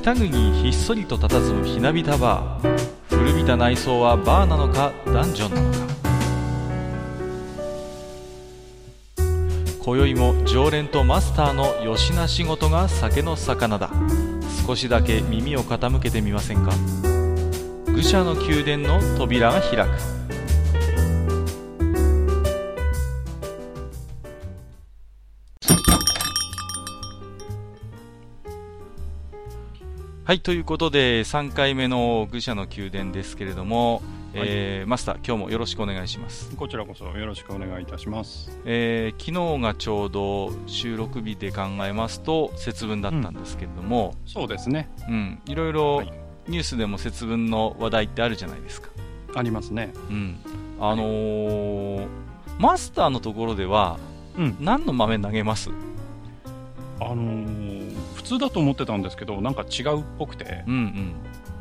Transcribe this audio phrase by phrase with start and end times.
[0.00, 2.78] 北国にひっそりと佇むひなびたバー。
[3.10, 5.78] 古びた内装はバーなのかダンジョンなのか。
[9.84, 13.90] 今宵も常連とマスターのよしな仕事が酒の魚だ。
[14.66, 16.72] 少しだけ耳を傾けてみませんか。
[17.92, 20.19] 愚者の宮殿の扉が開く。
[30.30, 34.00] はいということで3回目の愚者の宮殿ですけれども、
[34.32, 38.56] えーマスター今日もよろしくお願いしますこちらこそよろしくお願いいたします。
[38.64, 44.88] えー昨日がちょうど収録日で考えますと節分だったんですけれども、そうですね。
[45.08, 46.12] うんいろいろはい
[46.46, 48.88] ニュースでも節分の話題ってあるじゃないですか、
[49.34, 49.92] ありますね。
[50.10, 50.38] うん、
[50.78, 52.06] あのー
[52.60, 53.98] マスターのところでは
[54.38, 54.56] うん。
[54.60, 55.70] 何の豆投げます？
[57.00, 57.69] あのー普
[58.30, 61.14] 通だと思ってたんですけど、なんか違うっぽくて、うんうん。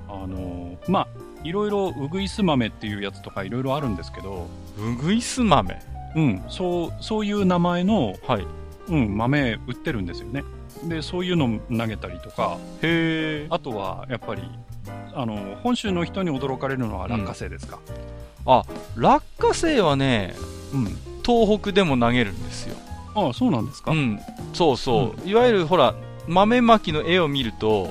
[0.08, 1.08] あのーまあ、
[1.44, 5.80] いろいろウグイス豆っていうやつとかいろいろあるんですけど、ウグイス豆？
[6.16, 8.46] うん、そう、そういう名前の、はい。
[8.88, 10.44] うん、豆売ってるんですよね。
[10.86, 13.48] で、そういうの投げたりとか、へえ。
[13.50, 14.42] あとはやっぱり、
[15.14, 17.80] あの本州の人に驚かれるのは落花生ですか。
[18.46, 18.64] あ
[18.96, 20.34] 落花生はね
[20.74, 20.86] うん。
[21.24, 22.76] 東北でも投げるんですよ。
[23.14, 23.92] ああ、そうなんですか。
[23.92, 24.20] うん。
[24.54, 25.94] そうそう、いわゆるほら
[26.30, 27.90] 豆まきの絵を見ると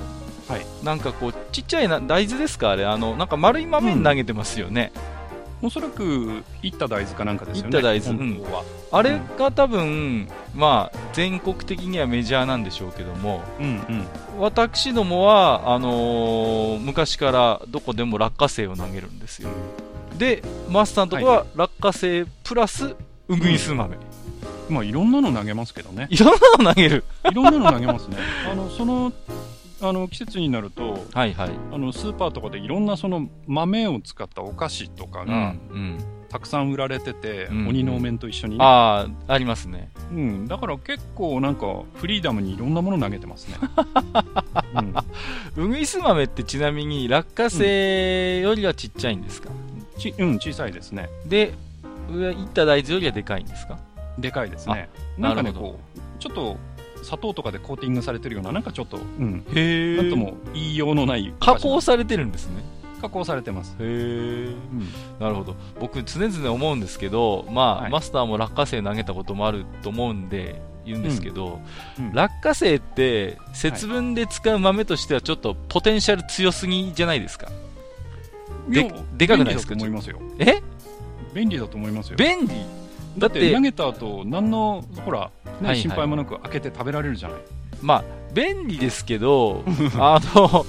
[0.48, 0.66] はい。
[0.82, 4.92] なんかこうちっちゃいな大豆ですかあれあのなんか丸い豆に投げてますよね、
[5.60, 7.68] おそらく、いった大豆かなんかですよね。
[7.68, 8.64] いった大豆本当は。
[8.92, 14.06] あれが多分まあ全国的にはメジャーなんでしょうけどもうんうん。
[14.38, 19.50] 私どもはあのー昔からどこでも落花生を投げるんですよ
[20.16, 22.94] でマスターのとこは落花生プラス
[23.28, 23.96] ウグイス豆、
[24.68, 26.08] まあ、いろんなの投げますけどね。
[26.10, 26.28] いろん
[26.62, 28.16] なの投げるいろんなの投げますね。
[28.50, 29.12] あの、その、
[29.80, 35.98] あの、季節になると、はいはいあの、スーパーとかでいろんなその豆を使ったお菓子とかうんがうん
[36.28, 38.64] たくさん売られてて、うん鬼のお面と一緒にね。
[38.64, 40.46] ああありますねうん。
[40.48, 43.56] だから結構なんか、フリーダムにいろんなもの投げてますね。
[45.56, 49.48] うんウグイス豆ってちなみに落花生よりはちっちゃいんですか、
[49.98, 50.12] ち。
[50.18, 51.08] うん、小さいですね。
[51.26, 51.54] で
[52.10, 53.78] 上いった大豆よりはでかいんですか？
[54.18, 54.88] でかいですね。
[55.16, 56.56] なんかね、こう、ちょっと、
[57.02, 59.44] 砂糖とかでコーティングされてるような、なんかちょっと、うん。
[59.54, 62.62] へなんとも言いようのないお加工されてるんですね。
[63.00, 63.76] 加工されてます。
[63.78, 64.88] へえうん。
[65.20, 65.54] なるほど。
[65.78, 67.92] 僕常々思うんですけどまあ、はい。
[67.92, 71.60] マスターも落花生投げたこともあると思うんで言うんですけど、
[71.96, 72.12] うん。
[72.12, 77.48] 落花生って節分で使う豆としてはちょっとポテンシャル強すぎじゃないですか？
[78.68, 79.76] でいやでかくないですか？
[79.76, 80.18] 便利だと思いますよ。
[80.40, 80.60] え？
[81.32, 82.16] 便利だと思いますよ。
[82.16, 82.54] 便利？
[83.18, 87.38] だってて投げた後、何の、ほら、ねはいはい心配もなく開けて食べられるじゃない。
[87.82, 89.62] まあ便利ですけど
[89.98, 90.66] あの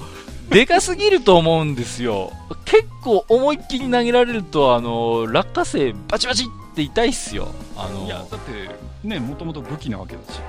[0.48, 2.32] でかすぎると思うんですよ
[2.64, 10.40] 結構思いっきり投げられるとあの落花生バチバチって痛いっすよあのいや、だって、ね、もともと武器なわけだし。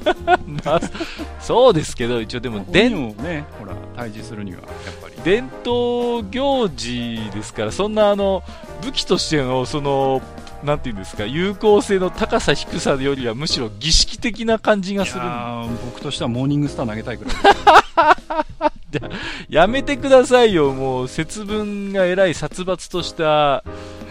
[0.64, 0.80] な
[1.40, 4.68] そうですけど一応でも伝鬼をね、ほら、退治するには、やっ
[5.02, 5.14] ぱり。
[5.24, 8.42] 伝統行事ですからそんなあの
[8.82, 10.22] 武器としてのその
[10.62, 15.22] なんていうんですか有効性の高さ低さよりはむしろ儀式的な感じがいする
[15.86, 17.34] 僕としてはモーニングスター投げたいくらい。
[19.48, 23.62] やめてくださいよもう節分がえらい殺伐とした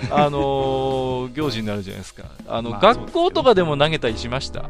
[0.09, 2.23] あのー 行事になるじゃないですか。
[2.47, 4.69] あの、まあ学校とかでも投げたりしました？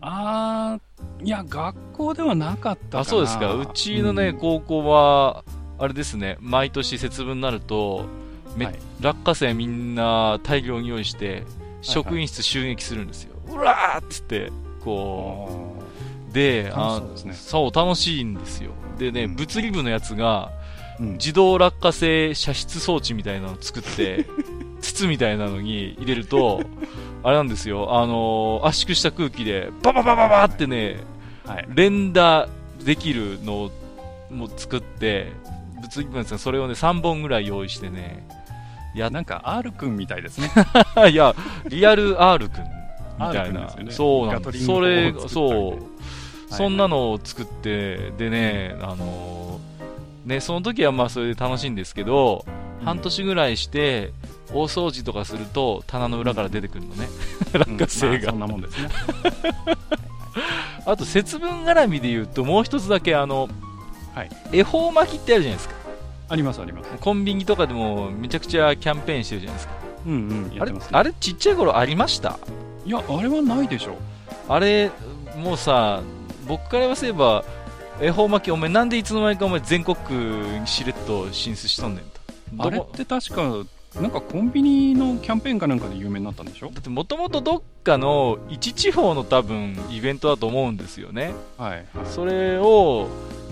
[0.00, 3.00] あー、いや、学校ではなかった。
[3.00, 3.52] あそうですか。
[3.54, 4.38] うちのね、うん。
[4.38, 5.42] 高校は
[5.80, 8.06] あれですね毎年節分になるとめ、
[8.66, 8.78] はい。
[9.00, 11.44] 落花生みんな大量に用意して
[11.82, 14.50] 職員室襲撃するんですよ、うわーっつって
[14.84, 15.76] こ
[16.30, 17.34] うで楽しそうね。
[17.34, 18.72] そう楽しいんですよ。
[18.98, 19.36] でね、うん。
[19.36, 20.50] 物理部のやつが
[20.98, 21.12] うん。
[21.12, 24.26] 自動落花生射出装置みたいなのを作って
[24.80, 26.60] 筒みたいなのに入れると
[27.22, 28.00] あれなんですよ。
[28.00, 30.96] あのー圧縮した空気でバババババってね
[31.46, 31.66] はい。
[31.74, 32.48] 連打
[32.84, 33.70] できるのを
[34.30, 35.32] もう作って
[35.80, 38.26] 物理部なんですがそれをね3本ぐらい用意してね
[38.98, 40.50] やなんか R 君みたいですね。
[41.10, 41.34] いや
[41.68, 42.64] リアル R 君
[43.18, 43.90] みたいな、ね。
[43.90, 44.64] そうなんです。
[44.64, 49.48] それそう、そんなのを作ってでね、あのー
[50.28, 52.44] ねその時はまあそれで楽しいんですけど、
[52.80, 52.84] うん。
[52.84, 54.12] 半年ぐらいして
[54.52, 57.08] 大掃除とかすると棚の裏から出てくるのね、
[57.52, 58.38] 落花生が、うん。
[58.38, 58.88] まあそんなもんですね。
[60.86, 63.48] あと節分絡みで言うともう一つだけあの、
[64.14, 64.30] はい。
[64.52, 65.74] 恵方巻きってあるじゃないですか
[66.28, 66.90] ありますあります。
[67.00, 69.74] コンビニとかでもめちゃくちゃキャンペーンしてるじゃないですか
[70.06, 70.16] うんう
[70.50, 70.98] ん、やあれってます、ね。
[70.98, 72.38] あれちっちゃい頃ありました？
[72.86, 73.96] いや、あれはないでしょ。
[74.48, 74.90] あれ
[75.36, 76.02] もうさ
[76.46, 77.44] 僕から言わせれば
[78.00, 79.96] 恵方巻きお前なんでいつの間にかお前全国
[80.60, 83.42] にしれっと進出しとんねんとあれって確か、
[84.00, 86.70] なんかコンビニのキャンペーンかなんかで有名になったんでしょ？
[86.70, 91.84] だってもともとどっかの一地方の多分イベントだと思うんですよねはい。
[92.06, 93.08] それを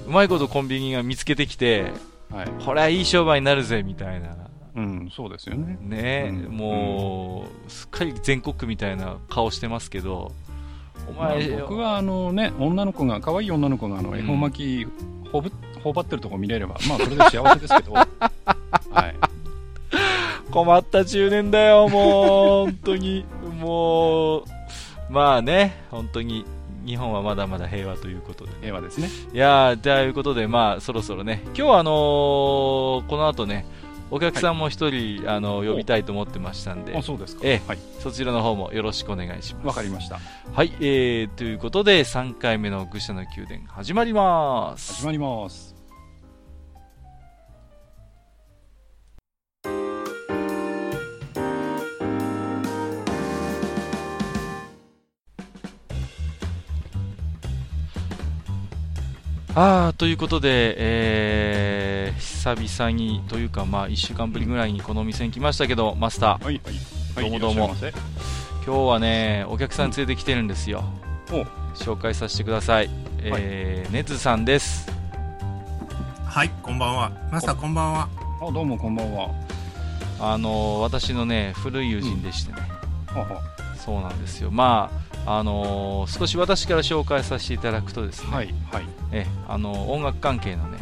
[0.06, 1.92] うまいことコンビニが見つけてきて
[2.30, 2.64] はい。
[2.64, 4.36] これはいい商売になるぜみたいな
[4.76, 5.78] うん、そうですよね。
[5.80, 10.32] ね、うんもうすっかり全国区みたいな顔してますけど
[11.08, 14.86] おまあ前、僕はあのね、女の子が、可愛い女の子があのうん恵方巻き
[15.30, 15.50] ほぶ、
[15.82, 18.02] 頬張ってるとこ見れれば、まあそれで幸せですけど、 は
[19.08, 19.14] い。
[20.50, 23.24] 困った10年だよもう本当に
[23.58, 24.44] もう
[25.10, 26.44] まあね本当に
[26.86, 29.08] 日本はまだまだ平和ということで平和ですね。
[29.32, 33.66] いやーということでまあそろそろね今日はあのーこの後ね
[34.10, 37.42] お客さんも一人、あの呼びたいと思ってましたんであ、そうですか。
[37.44, 37.78] ええはい。
[37.98, 40.20] そちらの方もよろしくお願いしますわかりました。
[40.52, 45.75] はい、えー、ということで3回目の愚者の宮殿始まります始まります。
[59.58, 66.74] あーということで、えー、久々にというか、まあ、1週間ぶりぐらいにこのお店に来ましたけど、マスター、はい、はい。
[67.14, 67.74] はいどうもどうも
[68.66, 70.84] 今日はね、お客さん連れてきてるんですよ。
[71.30, 71.44] お
[71.74, 72.90] 紹介させてください。
[73.20, 74.92] えー、ネズさんです。
[76.26, 77.10] はい、こんばんは。
[77.32, 78.08] マスター、こんばんは。
[78.38, 79.30] せあ、どうもこんばんは。
[80.20, 82.58] あのー私のね、古い友人でしてね、
[83.06, 83.40] はは
[83.74, 84.50] そうなんですよ。
[84.50, 88.84] まあ、あのー少し私から紹介させていただくとですね、はい、はい。
[89.12, 90.78] えあの音楽関係のね、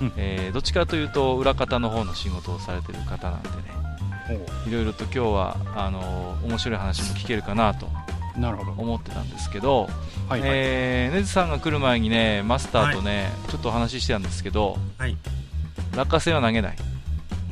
[0.00, 3.54] うんえーどっちかというと裏方の方の仕事をされてる方なんでね
[4.66, 7.88] おいろいろと今日はあの面白い話も聞けるかなと。
[8.36, 9.88] 思ってたんですけど、
[10.28, 10.50] はい、はい。
[10.52, 15.16] えーネズさんが来る前にねマスターとね、ちょっとお話ししてたんですけどはい。
[15.94, 16.76] 落花生は投げない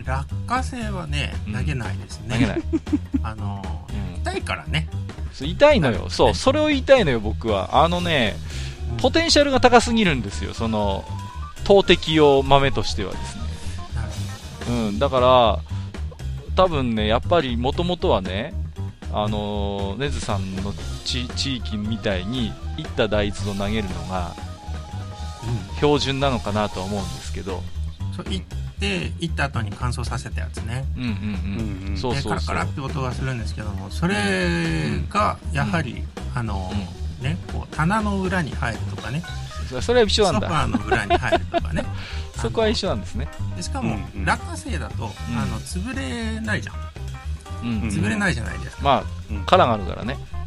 [0.04, 2.34] 落花生はねうん、投げないですね。
[2.34, 2.62] 投げない、
[3.22, 4.88] あのうんー、痛いからね。
[5.40, 6.06] 痛いのよ。
[6.08, 7.82] そうそれを言いたいのよ僕は。
[7.84, 8.36] あのね
[8.98, 10.54] ポテンシャルが高すぎるんですよ。
[10.54, 11.04] その
[11.64, 13.42] 投擲用豆としてはですね。
[14.68, 15.60] うん、だから、
[16.54, 18.54] 多分ね、やっぱりもともとはね、
[19.12, 20.72] あのーネズさんの
[21.04, 24.34] 地地域みたいに、いった大豆を投げるのが。
[25.76, 27.62] 標準なのかなとは思うんですけど、
[28.18, 28.61] うん。
[28.82, 30.84] て、行った後に乾燥させたやつね。
[32.24, 34.14] カラカラって音がするんですけども、それ
[35.08, 36.02] が、やはり、
[36.34, 39.22] あのー、ね、こう、棚の裏に入るとかね、
[39.70, 41.84] そそれは一緒ソフなんだ、ァーの裏に入るとかね。
[42.36, 44.24] そこは一緒なんですね、でしかも、うんうん。
[44.24, 45.08] 落花生だと、ん。
[45.08, 46.74] あの、潰れないじゃん。
[47.62, 47.82] うん。
[47.82, 48.82] うん潰れないじゃないですか。
[48.82, 49.44] まあ、うん。
[49.44, 50.41] 殻があるからね、うん、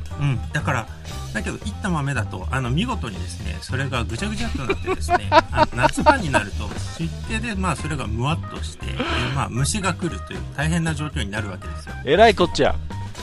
[0.53, 0.87] だから、
[1.33, 8.93] だけど、いった豆だと、あの、見事にですね、それがぐちゃぐちゃっとなってですね、 あの夏場になると、湿気で、まあ、それがむわっとして、で
[9.35, 11.95] まあ、虫が来るという大変な状況になるわけですよ。
[12.05, 12.75] えらいこっちゃ、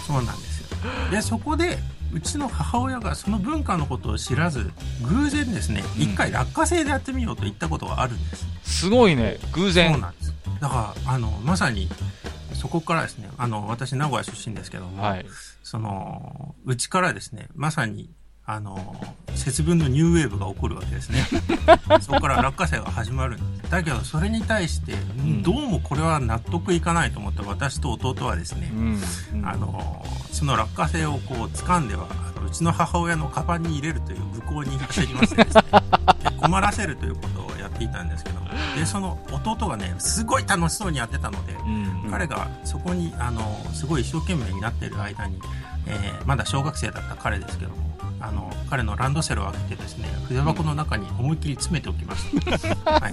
[0.07, 0.67] そうなんですよ。
[1.11, 1.79] で、そこで、
[2.13, 4.71] うちの母親がその文化のことを知らず、
[5.03, 8.47] 偶然ですね、うん一回落花生でやってみようと言ったことがあるんです。
[8.83, 10.35] すごいね、偶そう然、なんです。
[10.61, 11.89] だから、あの、まさに、
[12.55, 15.27] そこからですね、あの、私、名古屋出身ですけども、はい、
[15.63, 18.11] その、うちからですね、まさに、
[18.45, 18.97] あの、
[19.35, 21.25] 節分のニューウェーブが起こるわけですね。
[22.03, 23.39] そこから落花生が始まる。
[23.71, 29.03] だけど、それに対して、んどうもこれは納得いかないと思った私と弟はですねう、ん、
[29.35, 32.09] うんあの、その落花生をこう掴んでは、
[32.45, 35.63] うちの母親のカバンに入れるという武功に走りましてですね、
[36.23, 37.52] で困らせるということを
[37.85, 42.11] やっていたんですけども、で、その弟がね、すごい楽しそうにやってたので、うん。
[42.11, 43.41] 彼がそこにあの
[43.73, 45.41] すごい一生懸命になっている間に、
[45.87, 47.77] えーまだ小学生だった彼ですけども
[48.21, 52.31] あの彼のランドセルを開けてですね筆箱の中に思いっきり詰めておきまし
[52.85, 53.13] た、はい、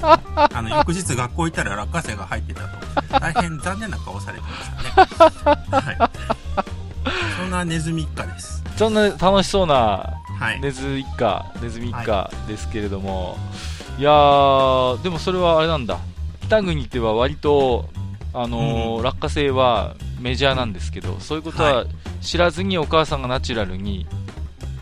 [0.54, 3.20] あの翌日学校行ったら落花生が入ってたと。
[3.20, 4.50] 大変残念な顔されてま
[4.98, 5.98] したね、はい、
[7.38, 8.64] そんなネズミ一家です。
[8.78, 13.54] そんな楽しそうなはい、ネズ一家、ネズミ一家ですけれども、い、
[14.02, 16.00] やー、でもそれはあれなんだ、
[16.48, 17.90] 北国では割と、
[18.34, 19.04] あのーうん。
[19.04, 21.86] 落花生はメジャーなんですけど、そういうことはは
[22.22, 24.08] 知らずにお母さんがナチュラルに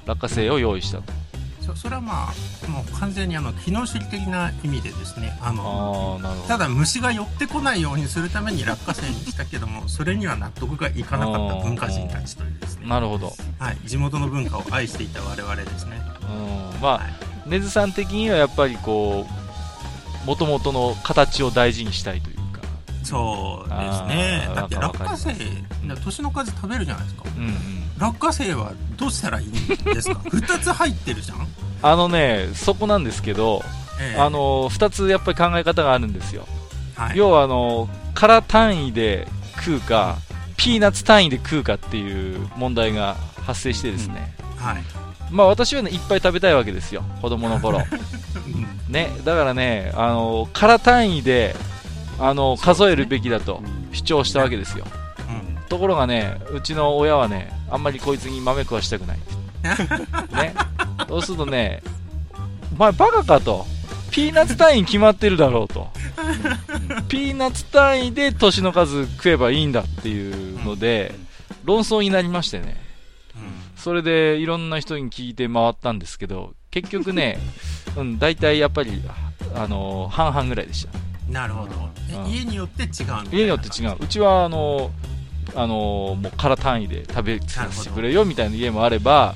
[0.05, 1.13] 落花生を用意したと。
[1.61, 5.37] そそれはまあもう完全にあの機能主義的な意味でですね。
[5.41, 6.47] あのあー、なるほど。
[6.47, 13.33] ただ虫が寄ってこないようにするために落花生にしたけどもそれには納得がいかなかった文化人たちというですね、なるほど。
[13.59, 16.01] はい、地元の文化を愛していた我々ですね。
[16.21, 17.01] うん、まあ、
[17.47, 19.25] ネズさん的にはやっぱりこ
[20.23, 22.61] う、もともとの形を大事にしたいというか。
[23.03, 24.49] そうですね。
[24.53, 25.33] だって落花生
[26.03, 27.23] 年の数食べるじゃないですか。
[27.37, 27.53] うんうん。
[27.97, 30.19] 落花生はどうしたらいいんですか？
[30.29, 31.47] 2つ入ってるじゃん？
[31.81, 33.63] あのね、そこなんですけど、
[33.99, 34.19] ええ。
[34.19, 36.47] あの2つやっぱり考え方があるんですよ、
[36.95, 40.17] はい、要はあの空単位で食うか
[40.55, 44.83] ピーナッツ単位で食うかっていう問題が発生してですね、はい。
[45.31, 47.03] まあ私はねいっぱい食べたいわけですよ。
[47.21, 47.81] 子供の頃。
[48.89, 51.55] ねだからねあの空単位で
[52.19, 54.85] あの数えるべきだと主張したわけですよ。
[55.29, 55.67] うん。
[55.67, 59.19] ところがねうちの親はねあんまりこいつに豆食わしたくない。
[60.35, 60.55] ね。
[61.07, 61.81] そうするとね
[62.73, 63.65] お前バカかと。
[64.11, 65.89] ピーナッツ単位決まってるだろうと。
[67.07, 71.13] ピーナッツ単位で年の数食えばいいんだっていうので
[71.63, 72.75] 論争になりましてね。
[72.81, 72.86] うん。
[73.77, 77.37] それでいろんな人に聞いて回ったんですけど結局ね、
[77.95, 79.01] うん、大体やっぱり
[79.55, 80.91] あの半々ぐらいでした。
[81.31, 81.71] なるほど。
[82.09, 82.31] えうん。
[82.31, 82.89] 家によって違う
[83.31, 83.95] 家によって違う。
[83.99, 84.91] うちはあの
[85.55, 89.35] あのもう空単位で食べさせてくれよみたいな家もあれば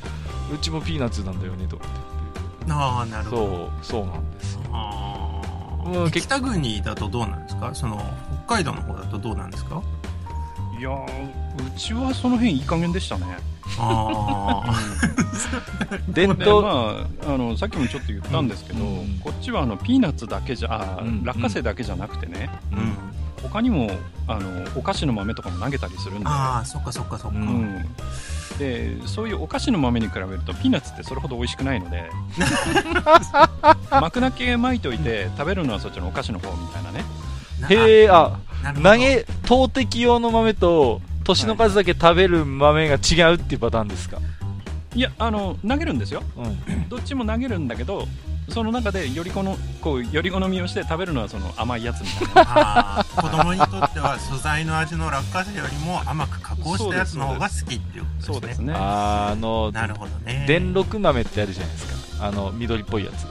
[0.54, 1.86] うちもピーナッツなんだよねとか
[2.70, 3.46] ああ、なるほど。
[3.82, 4.62] そうそうなんですよ。
[4.74, 5.42] あ
[5.86, 7.72] うん結ー北国だとどうなんですか？
[7.74, 7.98] その
[8.46, 9.82] 北海道の方だとどうなんですか？
[10.78, 13.38] いやーうちはその辺いい加減でしたね。
[13.80, 14.74] ああ
[16.12, 19.20] で伝統、まあ、あのさっきもちょっと言ったんですけど、うん。
[19.24, 21.24] こっちはあのピーナッツだけじゃあ、うん。
[21.24, 22.84] 落花生だけじゃなくてね、ううん。
[22.84, 22.98] ん
[23.44, 23.90] 他にも
[24.28, 27.48] あのお菓子の豆とかも投げたりするんで、ああそっかそっかそっか、ううん。
[27.64, 27.86] ん
[28.60, 32.12] でそういうお菓子の豆に比べるとピーナッツってそれほど美味しくないので
[33.90, 37.04] 巻 くだけ巻いといて食べるのはそっちのお菓子の方みたいなね。
[37.60, 38.38] なへえあ
[38.84, 44.20] 投げ投擲用の豆と年の数だけ食べる豆が違うっていうパターンですか、
[44.94, 46.22] いやあの投げるんですよ。
[46.38, 46.88] うん。
[46.90, 48.08] どっちも投げるんだけど
[48.50, 53.06] その中でよりこのこうより好みをして食べるのはその甘いやつみたいな。
[53.16, 58.34] 子供にとっては素材の味の落花生よりも甘く加工したやつの方が好きっていうことでね。
[58.34, 58.74] そうですすね。
[58.76, 60.46] あのなるほどね。
[60.48, 62.28] 電録豆ってあるじゃないですか。
[62.28, 63.26] あの緑っぽいやつ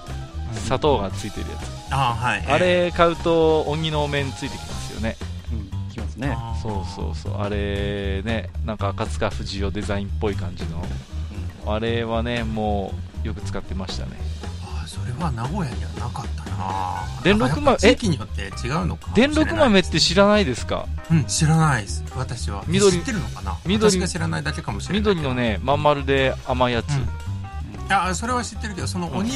[0.65, 2.45] 砂糖がついてるやつ、ああはい。
[2.47, 4.71] あれ買うと鬼のお面ついてきます。
[4.71, 4.80] よ
[6.21, 6.37] ね。
[6.63, 7.41] そうそうそう。
[7.41, 10.85] あれねなんか赤塚不二夫デザインっぽい感じの。
[11.67, 14.13] あれはねもうよく使ってましたね。
[14.63, 17.03] ああそれは名古屋にはなかったな。
[17.25, 20.87] 電録豆やっぱ地域によって違うのか電録豆って知らないですか？
[21.11, 22.05] うん知らないです。
[22.17, 22.65] 私は。
[22.67, 23.59] 緑知ってるのかな？
[23.67, 27.93] 緑私が知らないだけかもしれない緑のねまん丸で甘いやつ、うん。
[27.93, 29.31] あそれは知ってるけどそのうん鬼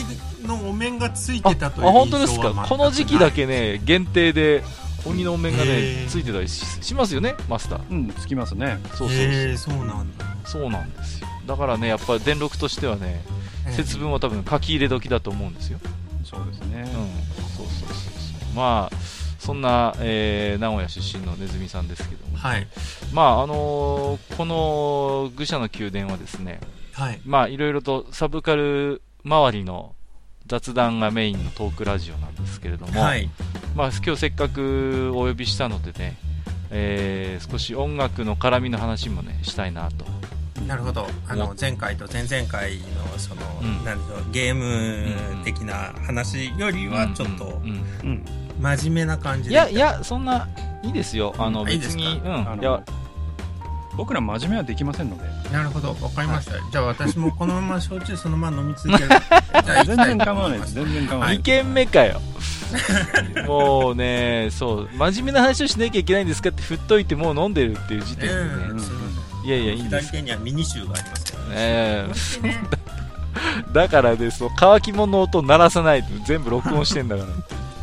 [0.47, 4.63] のお面がついあてたというあ本当です印象は全くかこの時期だけね限定で
[5.07, 6.09] 鬼のお面がへねー。
[6.09, 7.91] ついてたりししますよねマスター。
[7.91, 8.79] うんつきますね。
[8.95, 10.25] そうそうそう、なんだ。
[10.45, 11.29] そうなんですよ。
[11.47, 13.23] だからねやっぱり電力としてはね
[13.67, 15.79] ええ節分は多分書き入れ時だと思うんですよ。
[16.25, 16.81] そうですね。
[16.81, 16.87] うん、
[17.57, 18.55] そうそうそうそう。
[18.57, 18.97] まあ
[19.39, 22.67] そんな、えー名古屋出身のネズミさんですけども、はい。
[23.13, 26.61] まああのーこの愚者の宮殿はですね
[26.93, 27.21] はい。
[27.27, 29.95] まあいろいろとサブカル周りの
[30.47, 33.31] 雑談がメインのトークラジオなんですけれども、はい。
[33.75, 36.17] まあ今日せっかくお呼びしたのでね、
[36.71, 40.05] えー少し音楽の絡みの話もねしたいなと。
[40.67, 41.07] なるほど。
[41.29, 43.85] あおの前回と前々回のその、うん。
[43.85, 47.61] なんでしょうゲーム的な話よりはちょっと
[48.61, 50.49] 真面目な感じでいやいやそんな
[50.83, 51.35] いいですよ。
[51.39, 52.03] あのうんいいですか？
[52.03, 52.49] 別にうん。
[52.51, 52.83] あのいや
[53.97, 55.25] 僕ら真面目はできませんので。
[55.51, 55.97] なるほど。
[56.01, 59.11] わかりました、じゃあ私もこのまま焼酎そのまま飲み続ける
[59.85, 60.75] 全然構わないです。
[60.75, 62.21] 全然構わなはいい2軒目かよ
[63.47, 68.41] もうねそう真面目な話をしなきゃいけないんですかって振っといてもう飲んでるっていう時点でね、
[68.73, 68.91] ええす
[69.45, 70.07] いやいやいいんです。
[70.09, 72.85] 左手にはミニ臭がありますからええ。
[73.73, 77.29] だからですそう乾き物の音鳴らさないと全部録音してんだから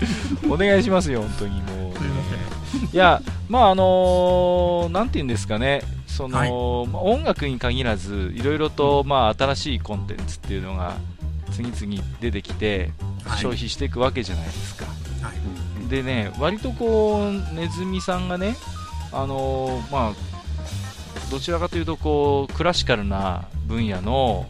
[0.50, 2.00] お願いしますよ本当にもう、ね、
[2.90, 6.50] すいやまああのーなんて言うんですかねその、はい。
[6.88, 10.96] まあ音楽に限らずいろいろと、まあ、新しいコンテンツっていうのが
[11.52, 12.92] 次々出てきて、
[13.26, 13.40] はい。
[13.40, 14.86] 消費していくわけじゃないですか。
[14.86, 15.90] はい。
[15.90, 18.56] でね割とこうネズミさんがね
[19.12, 20.14] あのーまあ
[21.30, 24.50] どちらかというとこうクラシカルな分野の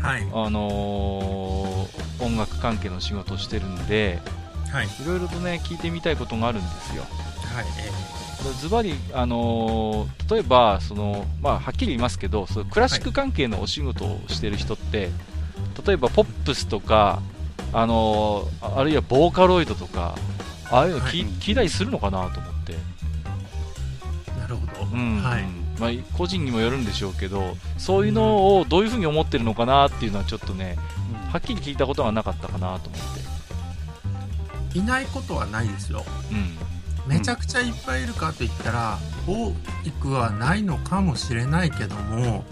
[0.00, 0.22] はい。
[0.32, 4.18] あのー音楽関係の仕事をしてるんで
[4.72, 4.86] はい。
[4.86, 7.02] いろいろとね聞いてみたいことがあるんですよ。
[7.54, 7.64] はい。
[7.78, 7.90] え
[8.60, 15.10] ズバリ、あのー例えばその、まあ、はっきり言いますけどそのクラシック関係のお仕事をしてる人って、
[15.86, 17.22] 例えばポップスとか、
[17.72, 20.14] あのーああるいはボーカロイドとか
[20.70, 21.14] ああいうの聞,、はい。
[21.40, 22.74] 聞いたりするのかなと思って、
[24.36, 25.22] えなるほど、うん。
[25.22, 25.44] はい。
[25.80, 30.76] まあ、個人にもよるんでしょうけどそういうのをどういうふうに思ってるのかなっていうのはちょっとね
[31.30, 33.00] はっきり聞いたことがなかったかなと思っ
[34.72, 36.04] て、いないことはないですよ。
[36.32, 36.67] うん
[37.08, 39.52] めちゃくちゃいっぱいいるかといったら多
[40.00, 42.44] くはないのかもしれないけども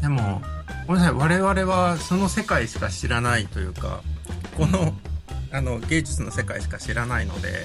[0.00, 0.42] でも
[0.86, 4.02] ごめんなさい我々はその世界しか知らないというか
[4.56, 4.94] この
[5.52, 7.64] あの芸術の世界しか知らないので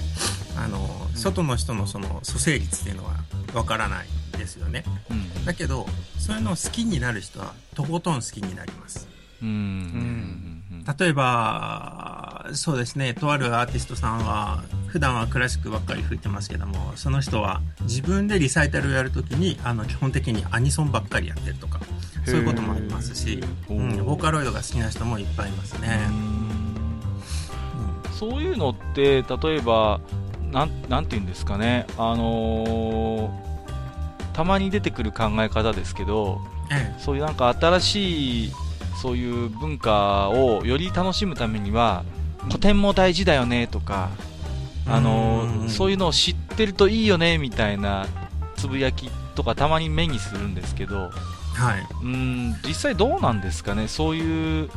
[0.58, 3.14] あの、外の人のその蘇生率っていうのは
[3.54, 4.06] わからない
[4.38, 4.84] ですよね。
[5.10, 5.44] うん。
[5.44, 5.86] だけど
[6.18, 9.06] そういうのを好きになる人はとことん好きになります。
[9.42, 9.48] うん。
[9.48, 10.55] うん
[10.98, 21.80] 例えばそうですねとあるアーティストさんは普段はクラシックばっかり吹いてますけどもその人は自分でリサイタルをやるときにあの基本的にアニソンばっかりやってるとか
[22.24, 26.06] そういうこともありますし、うん、ボーカロイドが好きな人もいっぱいいますね、
[28.08, 28.12] うん。
[28.12, 30.00] そういうのって例えば
[30.40, 31.86] なんなんて言うんですかね。
[31.98, 33.46] あのー
[34.36, 37.00] たまに出てくる考え方ですけどええ。
[37.00, 38.52] そういうなんか新しい
[39.00, 42.04] そういう文化をより楽しむためには
[42.46, 44.08] 古典も大事だよねとか、
[44.86, 45.68] あのうん。
[45.68, 48.06] そういうのを知ってるといいよねみたいな
[48.56, 51.10] つぶやきとかたまに目にするんですけど
[51.54, 51.86] はい。
[52.02, 53.88] うん実際どうなんですかね？
[53.88, 54.70] そういう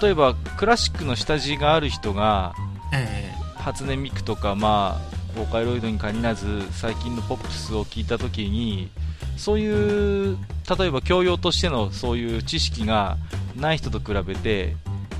[0.00, 2.54] 例えばクラシックの下地がある人が
[2.92, 3.32] え。
[3.56, 8.90] 初音ミクとか、まあ、ボーカロイドに限らず最近のポップスを聞いた時に
[9.36, 10.36] そういう
[10.78, 13.16] 例えば教養としてのそういう知識が
[13.56, 14.76] ない人と比べて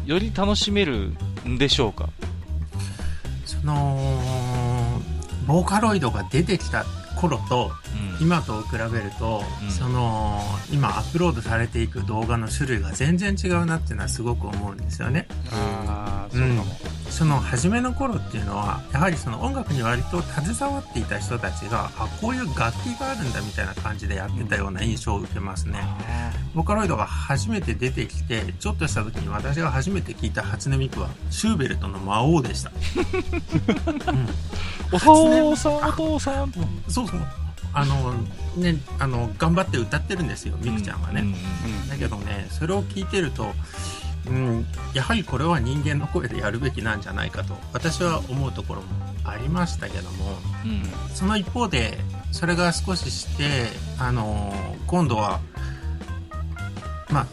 [0.06, 1.12] より楽しめる
[1.46, 2.08] んでしょうか？
[3.44, 3.98] その
[5.46, 6.84] ボーカロイドが出てきた
[7.22, 7.70] 頃と
[8.18, 8.26] うん。
[8.26, 9.70] 今と比べると、うん。
[9.70, 10.40] その
[10.72, 15.26] 今アップロードされていく動画の種類が全然違うなっていうのはすごく思うんですよね。
[15.50, 16.64] ああ、そうかも。
[17.12, 25.78] その初めの頃っていうのはやはりその音楽に割と携わっていた人たちがあこういう楽器があるんだみたいな感じでやってたような印象を受けますね、
[26.54, 32.72] ボカロイドが初めて出てきてちょっとした時に私が初めて聞いた初音ミクはシューベルトの魔王でした、
[34.10, 34.28] うん。
[34.92, 36.52] お父さん、お父さん。
[36.88, 37.06] そう
[37.74, 38.12] あの
[38.56, 43.52] ねあの頑張って歌ってるんですよミクちゃんはね、うんだけどねそれを聞いてると、
[44.28, 48.88] うん、やはりこれは人間の声でやるべきなんじゃないかと私は思うところも
[49.24, 50.82] ありましたけどもうん。
[51.14, 51.98] その一方で
[52.30, 54.52] それが少ししてあの
[54.86, 55.40] 今度は
[57.10, 57.26] まあ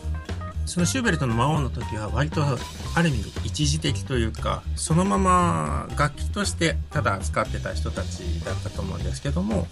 [0.69, 9.65] そのシューベルトの魔王の時は割とある意味一時的というかそのまま楽器としてただ使ってた人たちだったと思うんですけども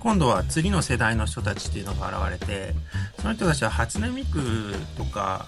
[0.00, 2.74] 今度は次の世代の人たちっていうのが現れて
[3.18, 5.46] その人たちは初音ミクとか、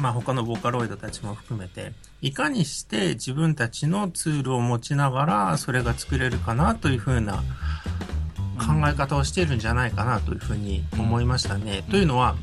[0.00, 1.92] まあ、他のボーカロイドたちも含めて
[2.22, 7.42] いかにして自分たちのツールを持ちながらそれが作れるかなというふうな
[8.56, 11.84] 考え方をしているんじゃないかなというふうに思いましたね。
[11.90, 12.36] というのは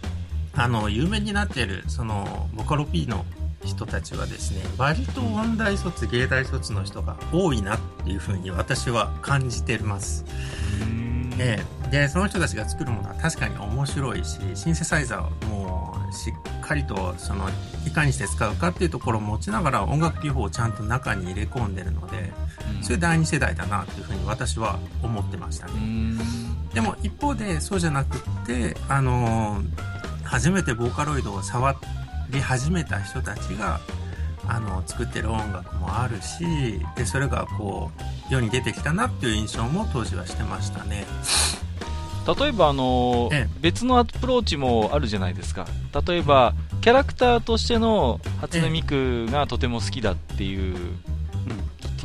[0.55, 3.25] あの有名になっているそのボカロ P の
[3.63, 10.25] 人たちはですね割と音大卒芸大卒の人が多いなっていうふうに私は感じてます。
[11.89, 17.47] でその人たちが作るものは確かに面白いしシンセサイザーをもうしっかりとその
[17.85, 22.31] いかにして使うかっていうところを持ちながら音楽技法をちゃんと中に入れ込んでるので
[22.81, 25.77] それ第二世代だなというふうに私は思ってましたねう。
[25.77, 26.19] ん
[26.73, 29.61] でも一方でそうじゃなくってあの
[30.33, 31.75] 初めてボーカロイドを触
[32.31, 33.79] り始めた人たちが
[34.47, 37.91] あの作ってる音楽もあるしでそれがこ
[38.29, 41.05] う世に出てきたなっていう印象も当時はしてましたね。
[42.25, 43.49] 例えばあのええ。
[43.61, 45.67] 別のアプローチもあるじゃないですか。
[46.07, 50.97] 例えばキャラクターとしての初音ミクがとても好きだっていう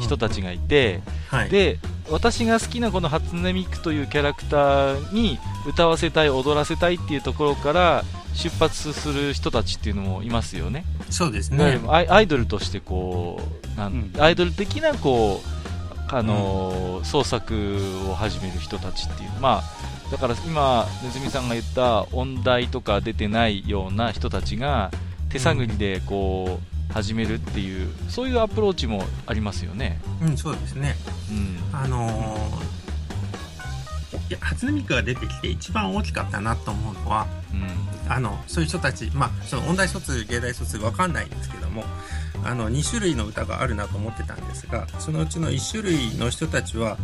[0.00, 1.78] 人たちがいて、はい、で
[2.10, 10.84] 私が好きなこの初音ミクというキャラクターに歌わせたい踊らせたいっていうところから出発する人たちっていうのもいますよね。
[11.10, 11.78] そうですね。
[11.78, 11.80] ね。
[11.88, 13.40] アイドルとしてこ
[13.76, 14.22] うなん、うん。
[14.22, 17.76] アイドル的なこう、あのー創作
[18.10, 24.90] を始める人たちっていう、まあ、だから今、ネズミさんが言った音大とか出てないような人たちが
[25.30, 30.00] 手探りでこう、始めるっていうそういうアプローチもありますよね。
[30.22, 30.96] うん、そうですね。
[31.30, 32.78] うんあのー
[34.30, 41.84] いや初音ミクが出てきて一番大きかったなと思うのは、うんあの、そういう人たち、まあ、その音大卒、芸大卒わかんないんですけども、
[42.44, 46.96] あの、2種類の歌があるなと思ってたんですが、そのうちの1種類の人たちは、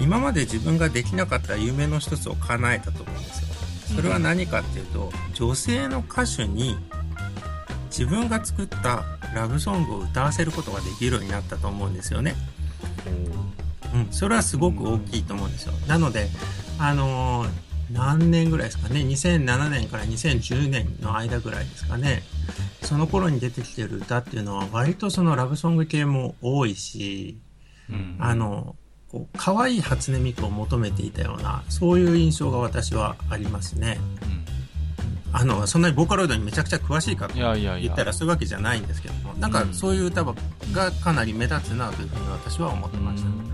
[0.00, 3.48] 今まで自分ができなかった夢の一つを叶えたと思うんですよ。
[3.96, 6.76] それは何かっていうと、女性の歌手に
[7.90, 12.34] 自分が作ったラブソングを歌わせることができるようになったと思うんですよね。
[13.92, 15.72] うん、それはすごく大きいと思うんですよ。
[15.86, 16.28] なので、
[16.78, 22.22] あのー何年ぐらいですかね、2007年から2010年の間ぐらいですかね、
[22.82, 27.38] その頃に出てきてる歌っていうのは割とそのラブソング系も多いし、
[27.88, 28.76] うんあの、
[29.10, 33.98] こう、可愛い初音ミクを求めていたような、そういう印象が私はありますね。
[34.22, 34.39] うん
[35.32, 40.34] あの、そんなにボーカロイドにめちゃくちゃ詳しいかと言ったらそういうわけじゃないんですけども、なんかそういう歌が
[41.02, 43.28] かなり目立つなというふうに私は思ってました。
[43.28, 43.52] うん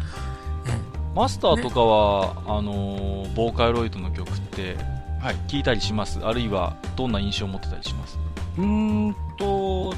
[0.68, 4.76] えマスターとかは、あのーボーカロイドの曲って
[5.20, 5.36] はい。
[5.48, 6.18] 聞いたりします？
[6.22, 8.18] あるいはどんな印象を持ってたりします？
[8.58, 9.94] うーんと、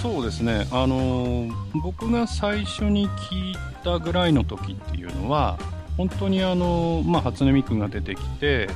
[0.00, 0.66] そうですね。
[0.70, 5.58] あのー僕が最初に聞いたぐらいの時っていうのは、
[5.96, 8.68] 本当にあのーまあ、初音ミクが出てきて、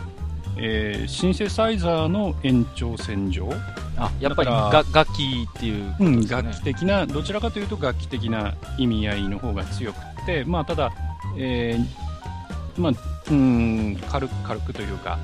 [0.56, 3.48] えーシンセサイザーの延長線上、
[3.96, 4.50] あやっぱり
[4.92, 10.92] 楽器っていうことうん、楽器的な、どちらかというと楽器的な意味合いの方が強くって、まあ、ただ、
[11.36, 12.92] えーまあ、
[13.30, 15.18] うん軽く、軽くというか、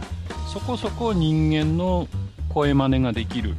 [0.52, 2.08] そこそこ人間の
[2.48, 3.54] 声真似ができる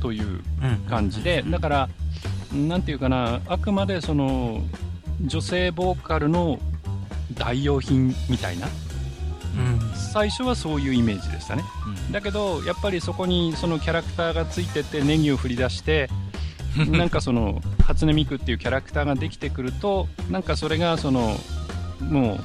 [0.00, 0.26] という
[0.62, 1.88] うん感じで、だから、
[2.52, 4.62] なんていうかな、あくまでその
[5.24, 6.58] 女性ボーカルの
[7.34, 8.89] 代用品みたいな、うん
[10.12, 11.64] 最初はそういうイメージでしたね。
[11.86, 16.08] うんだけど、やっぱりそこにそのキャラクターがついてて、ネギを振り出して、
[16.90, 21.36] なんかその初音ミクっていうキャラクターができてくると、なんかそれがその
[22.00, 22.40] もう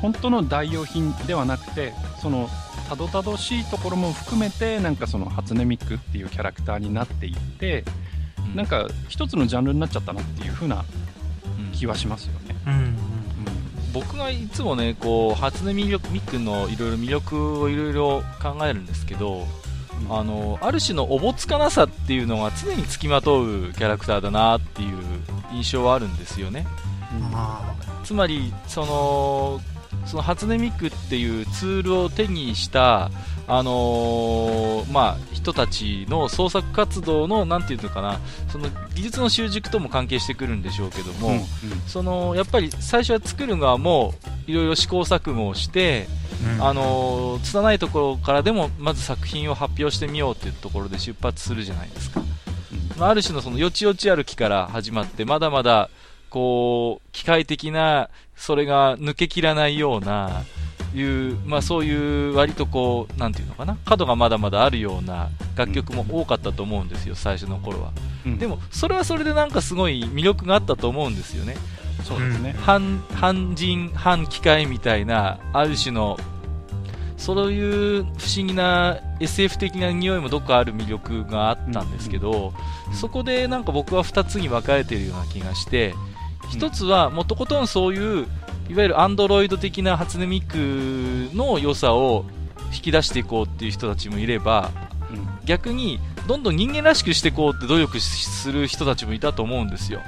[0.00, 2.50] 本当の代用品ではなくて、その
[2.88, 7.90] たどたどしいところも含めて、なんかその初音ミクっていうキャラクターになっていって、う
[8.52, 10.84] んなんか一つのジャンルになっちゃったなっていう風な
[11.58, 12.56] うん気はしますよね。
[12.66, 13.19] うんうん
[13.92, 19.46] 僕がいつもねこう初音ミクミクのいろいろ魅力をいろいろ考えるんですけど
[20.08, 24.96] あのある種のおぼつかなさっていうのが常につきまとうキャラクターだなっていう
[25.52, 26.66] 印象はあるんですよね。
[27.34, 27.74] あ
[28.04, 29.60] つまりその
[30.06, 33.10] その初音ミクっていうツールを手にした
[33.46, 41.42] あのーまあ、人たちの創作活動のなんていうのかなその技術の習熟とも関係してくるんでしょうけども、うんうん。
[41.86, 44.14] そのやっぱり最初は作る側も
[44.46, 46.64] いろいろ試行錯誤をして、ーうん。
[46.64, 52.22] あのー拙いところからでもまず作品を発表してみようというところで出発するじゃないですか、
[52.98, 55.90] まあ、ある種のそのよちよち歩きから始まってまだまだ
[56.28, 60.44] こう機械的なそれが抜けきらないような
[60.94, 63.76] いう、まあ、そういう割とこうなんていうのかな？
[63.84, 67.92] 角がまだまだあるような楽曲も多かったと思うんですよ最初の頃は。
[68.26, 68.38] うん。
[68.38, 71.56] でもそれはそれでなんかすごい魅力があったと思うんですよね。
[72.04, 72.54] そうですね。
[72.60, 76.18] 半半人半機械みたいなある種の
[77.16, 82.54] そういう不思議な SF 的な匂いもどっかある魅力があったんですけど、
[82.88, 85.94] うんそこでなんか僕は2つに分かれているような気がして、
[86.48, 88.26] 1つはもうとことんそういう
[88.70, 90.54] いわゆるアンドロイド的な初音ミク
[91.34, 92.24] の良さを
[92.72, 94.70] 引き出していこうっていう人たちもいれば
[95.10, 95.28] うん。
[95.44, 100.00] 逆にどんどん人間らしくしていこうって努力する人たちもいたと思うんですよ。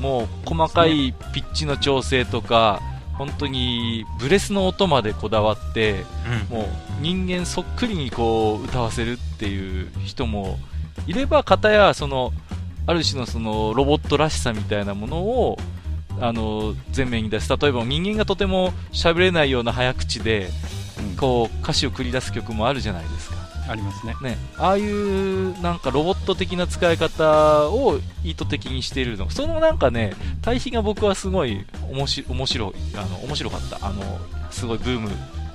[0.00, 2.80] もう細かいピッチの調整とか
[3.12, 6.04] 本当にブレスの音までこだわって
[6.50, 6.56] うん。
[6.56, 6.66] もう
[7.00, 10.58] 人間そっくりにこう歌わせるっていう人も
[11.06, 12.32] いれば片やその
[12.86, 15.58] ある種のそのロボットらしさみたいなものを
[16.20, 20.50] あの前面に出す例えば人間がとても喋れないような早口で
[21.10, 21.16] うん。
[21.16, 23.36] こう歌詞を繰り出す曲もあるじゃないですか。
[23.68, 24.16] ありますね。
[24.20, 29.30] ね、ああいうなんかロボット的な使い方を意図的にしているの。
[29.30, 33.86] そのなんかね対比が僕はすごい面白面白いあの面白かった。
[33.86, 34.02] あの
[34.50, 35.10] すごいブーム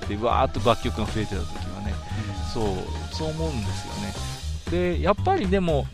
[0.08, 1.94] でわーっと楽曲が増えてた時はね。
[2.54, 2.64] そう
[3.14, 4.96] そう思うんですよね。
[4.96, 5.86] でやっぱりでも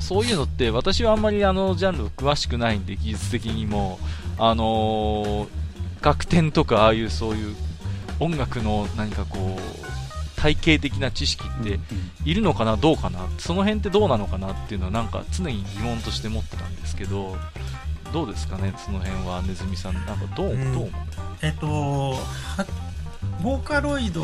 [0.00, 3.98] そういうのって私はあんまりあのジャンル詳しくないんで技術的にも。
[4.38, 5.48] あのー
[6.00, 7.56] 楽天とかああいうそういう
[8.20, 11.80] 音楽の何かこう体系的な知識って
[12.24, 17.36] いるのかな、どうかな、その辺ってどうなのかなっていうのはなんか常に疑問として持ってたんですけど、
[18.12, 20.72] どうですかね、その辺はネズミさん、なんかどう,、うん。
[20.72, 20.90] どう思う？
[21.42, 22.66] えっとは
[23.42, 24.22] ボーカロイド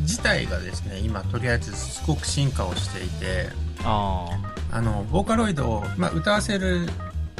[0.00, 3.48] 自体がですね今とりあえずすごく進化をしていて
[3.82, 4.28] あ
[4.72, 6.88] あのボーカロイドを、まあ、歌わせる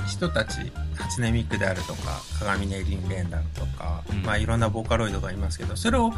[0.06, 0.58] 人たち
[0.96, 4.22] 初音ミクであるとか鏡音凛蓮だとか、うん。
[4.22, 6.12] まあ、いろんなボーカロイドがいますけどそれを、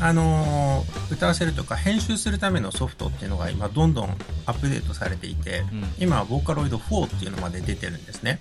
[0.00, 4.10] あのー歌わせるとか編集するためのソフトっていうのが今どんどん
[4.46, 8.38] アップデートされていてー、うん、今はボーカロイド4っていうのまで出てるんですね。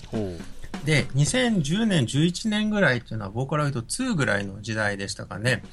[0.85, 5.63] で2010年11年ぐらいっていうのはボーカロイド2ぐらいの時代でしたかね。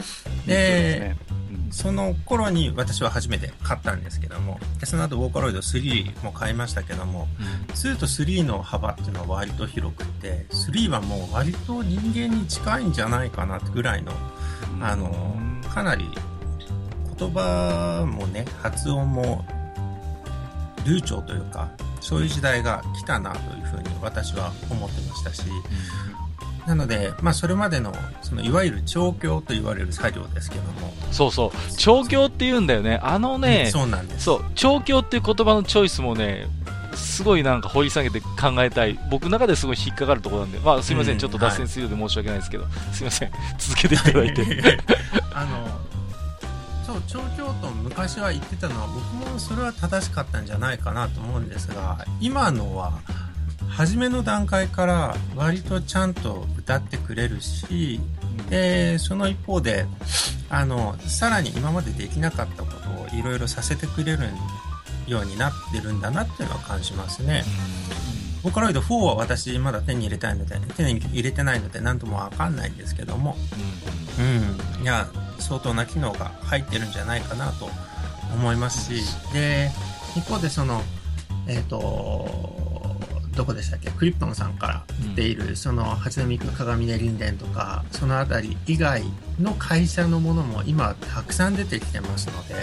[0.47, 0.55] で
[1.01, 1.17] ね。
[1.31, 1.36] うん
[1.71, 7.29] その頃に私は初めて買ったんですけどもでその後ボーカロイド3も買いましたけども
[7.69, 14.13] 2と3の幅っていうのは割と広くて3はもう割と人間に近いんじゃないかなってぐらいの
[14.81, 15.37] あの
[15.69, 16.07] かなり
[17.19, 19.45] 言葉もね発音も
[20.85, 25.43] 流暢というかそういう時代が来たなというふうに私は思ってましたし
[26.67, 30.93] なので、まあ、それまでのそのいわゆる調教と言われる作業ですけども。
[31.13, 31.77] そうそう。
[31.77, 32.99] 調教って言うんだよね。
[33.03, 34.25] あのね、そうなんです。
[34.25, 34.45] そう。
[34.55, 36.49] 調教っていう言葉のチョイスもね
[36.95, 38.99] すごいなんか掘り下げて考えたい。
[39.11, 43.31] 僕の中ですごい引っかかるところなんで、まあ、すいません、うんちょっと脱線するようで申し訳ないですけど、すいません。
[43.59, 44.45] 続けていただいて。
[45.33, 45.87] あの
[46.87, 52.93] そう調教と昔は言ってたのは僕もそれは正しかったんじゃないかなと思うんですが今のは
[53.69, 58.01] 初めの段階から割とちゃんと歌ってくれるし
[58.49, 59.87] でその一方で
[60.49, 64.29] あのさらに今までできなかったことをいろいろさせてくれる
[65.07, 67.45] ようになってるんだなっていうのは感じますね。
[68.43, 73.37] ボーカロイド4は私まだ手に入れたいので手に入れてないので何ともわかんないんですけども。
[74.19, 77.69] うん、いや相当な機能が入ってるんじゃないかなと
[78.35, 79.03] 思いますし。
[79.33, 79.71] で
[80.17, 80.83] 一方でその
[81.47, 82.56] えっ、と
[83.37, 83.91] どこでしたっけ？
[83.91, 89.05] クリプトンさんから出ている、その初音ミク鏡音林伝とかそのあたり以外
[89.41, 92.55] の会社のものも今たくさん出てきてますので、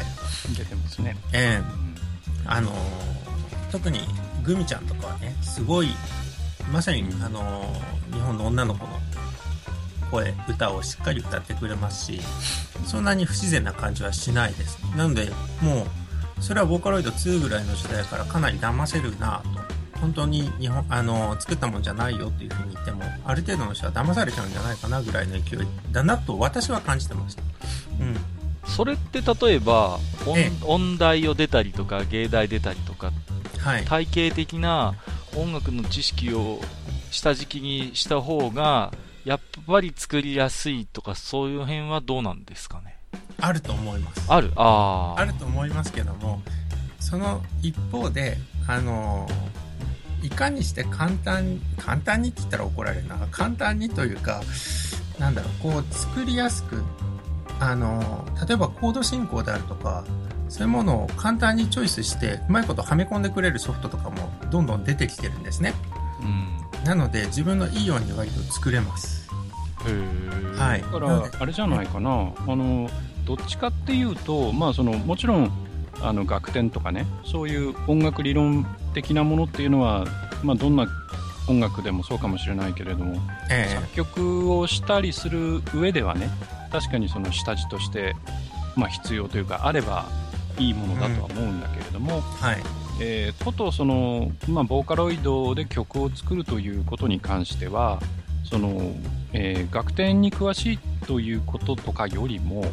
[0.58, 1.16] 出てますね。
[1.32, 1.64] ええ。
[2.46, 2.52] うん。
[2.52, 2.72] あの
[3.72, 4.00] 特に
[4.44, 5.90] グミちゃんとかはねすごい
[6.72, 7.74] まさにあの
[8.12, 9.00] 日本の女の子の
[10.12, 12.20] 声歌をしっかり歌ってくれますし
[12.86, 14.78] そんなに不自然な感じはしないです。
[14.98, 15.30] なので
[15.62, 19.73] もうそれはボーカロイド2ぐらいの時代からかなり騙せるなと
[20.04, 25.60] 本当に日本あの作ったもんじゃないよっていうふうに言ってもある程度の人は騙されちゃうんじゃないかなぐらいの勢い
[25.94, 27.44] だなと私は感じてました。
[28.02, 28.18] うん。
[28.70, 30.52] それって例えば音,、ええ。
[30.66, 33.14] 音大を出たりとか芸大出たりとか
[33.60, 33.86] はい。
[33.86, 34.96] 体系的な
[35.38, 36.60] 音楽の知識を
[37.10, 42.98] 下敷きにした方がやっぱり作りやすいとかそういう辺はどうなんですかね？
[43.40, 44.26] あると思います。
[44.28, 44.52] ある？
[44.58, 46.42] あああると思いますけども
[47.00, 48.38] その一方で
[48.68, 49.28] あの
[50.24, 53.18] いかにして簡単に簡単にって言ったら怒られるな。
[53.32, 54.42] 簡単にというか
[55.20, 56.82] なんだろうこう作りやすく
[57.60, 60.04] あの例えばコード進行であるとか
[60.50, 65.74] そういうものを簡単にチョイスしてうまいことはめ込んでくれるソフトとかもどんどん出てきてるんですね。
[66.22, 66.86] うん。
[66.86, 69.30] なので自分のいいように割と作れます。
[69.86, 70.82] へえはい。
[70.82, 72.90] だから、あれじゃないかな、あの
[73.26, 75.52] どっちかっていうと、まあ、そのもちろん
[76.02, 80.06] あの楽天とかね、そういう音楽理論的なものっていうのは、
[80.44, 80.88] まあ、どんな
[81.48, 86.30] 音楽でもそうかもしれないけれども、え作曲をしたりする上ではね、
[86.72, 88.16] 確かにその下地として、
[88.76, 90.06] まあ、必要というか、あれば
[90.58, 92.58] いいものだとは思うんだけれども、えはい。
[93.02, 98.00] えーことその、まあ、ボーカロイドで曲を作るということに関しては
[98.44, 98.94] その、
[99.34, 102.66] えー楽天に詳しいということとかよりも、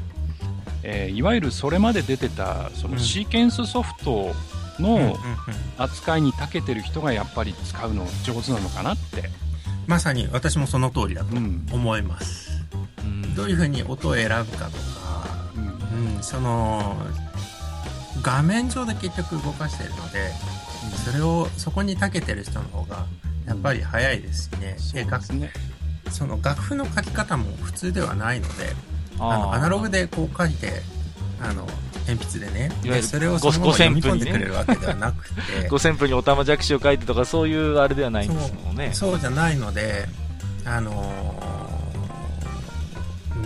[0.82, 3.00] えーいわゆるそれまで出てたそのうん。
[3.00, 4.32] シーケンスソフト
[4.78, 5.16] の
[5.78, 9.30] 扱いに長けてる人がやっぱり使うの上手なのかなって、
[9.86, 11.66] まさに私もその通りだとうん。
[11.72, 12.64] 思います。
[13.02, 13.34] うん。
[13.34, 15.26] どういうふうに音を選ぶかとか。
[15.56, 16.16] うん。
[16.16, 16.96] うん、その
[18.22, 20.30] 画面上で結局動かしてるので
[21.04, 23.06] それをそこに長けてる人の方が
[23.46, 25.50] やっぱり早いですしね、うですね。
[26.10, 28.74] その楽譜の書き方も普通ではないので
[29.20, 30.82] あのアナログでこう書いて
[31.40, 31.66] あの
[32.06, 32.66] 鉛筆でね。
[32.66, 35.68] いわゆるでそれをそのままご読み込んでくれるわけではなくて。
[35.68, 38.90] 五線譜におたまじゃくしを書いてとかそういうあれではないんですもんね。
[38.92, 40.06] そうじゃないので
[40.64, 43.44] あのーうん。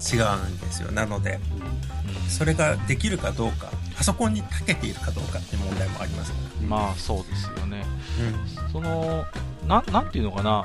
[0.00, 0.92] 違うんですよ。
[0.92, 1.40] なので
[2.24, 2.30] うん。
[2.30, 6.38] それができるかどうかパソコンに長けているかどうかっていう問題もありますか
[6.68, 7.84] まあそうですよね。
[8.62, 9.24] ら、その
[9.66, 10.64] ななんていうのかな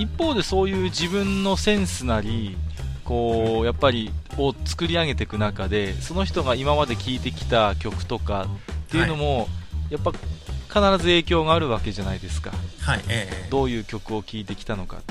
[0.00, 2.56] 一方でそういう自分のセンスなり
[3.04, 8.46] こうやっぱりを作り上げていく中でその人が今まで聴いてきた曲とか
[8.88, 9.46] っていうのも、
[9.90, 12.50] やっぱ必ず影響があるわけじゃないですか。
[12.80, 15.02] はいええどういう曲を聴いてきたのか。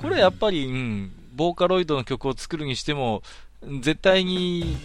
[0.00, 3.22] これはやっぱり、うん、ボーカロイドの曲を作るにしても
[3.80, 4.76] 絶対に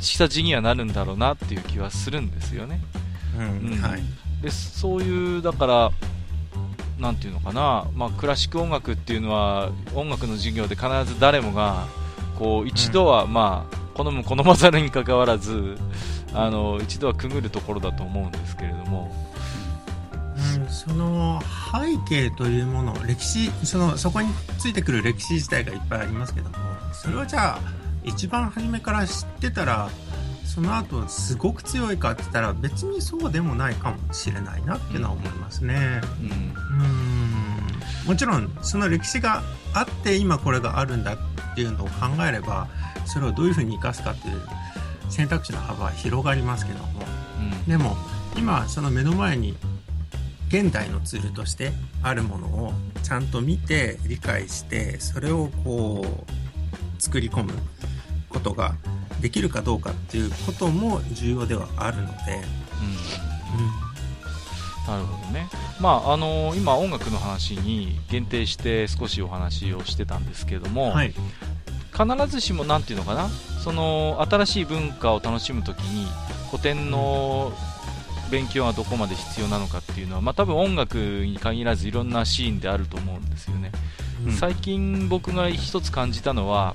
[0.00, 2.80] 下地にはなるんだろうなっていう気はするんですよね。
[3.36, 3.78] うんうん。
[3.80, 4.02] はい。
[4.42, 5.90] でそういうだから
[6.98, 11.86] なんていうのかな、まあ、クラシック音楽っていうのは音楽の授業で必ず誰もが
[12.38, 15.76] こう一度は、まあ、好む好まざるにかかわらず
[16.34, 19.14] あの一度はくぐるところだと思うんですけれども、
[20.56, 21.40] うん、その
[21.72, 24.28] 背景というもの歴史そのそこに
[24.58, 26.56] ついてくる歴史自体がいっぱいありますけども
[26.92, 27.60] それをじゃあ
[28.04, 29.90] 一番初めから知ってたら
[30.44, 36.00] その後すごく強いかって言ったら別にそうでもないかもしれないなっていうのは思いますね。
[36.20, 36.28] うん。
[36.28, 38.06] うん。
[38.06, 39.42] もちろんその歴史が
[39.74, 41.18] あって今これがあるんだっ
[41.54, 41.92] ていうのを考
[42.28, 42.68] えれば
[43.06, 44.42] それをどういうふうに生かすかっていう
[45.08, 46.86] 選択肢の幅は広がりますけども。
[47.38, 47.64] うん。
[47.64, 47.96] でも
[48.36, 49.56] 今その目の前に
[50.48, 57.52] 現代のツールとしてあるものをちゃんと見て理解してそれをこう作り込む
[58.28, 58.74] ことが
[59.22, 62.82] できるかどうかっていうことも重要ではあるので、う
[63.58, 63.92] ん。
[64.86, 65.48] なるほどね、
[65.80, 71.14] まああのー、今、音楽の話に限定して少しお話をしてたんですけれども、はい、
[71.92, 73.28] 必ずしもなんていうのかな。
[73.62, 76.08] その新しい文化を楽しむときに
[76.50, 77.52] 古典の
[78.32, 83.70] 勉強がどこまで必要なのかっていうのは、まあ、多分音楽に限らずいろんなシーンであると思うんですよね、
[84.26, 86.74] うん、最近僕が一つ感じたのは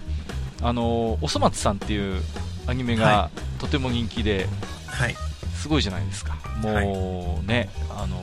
[0.61, 2.21] あのおそ松さんっていう
[2.65, 4.47] アニメがとても人気で、
[4.87, 5.15] はい、
[5.55, 6.37] すごいじゃないですか。
[6.61, 8.21] もうね、はい、あの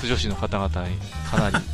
[0.00, 0.96] 不女子の方々に
[1.30, 1.64] かなり。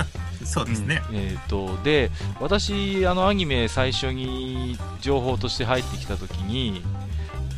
[0.44, 6.82] そうですね、うん、えーと、で私、あのアニメ最初に情報として入ってきたときに、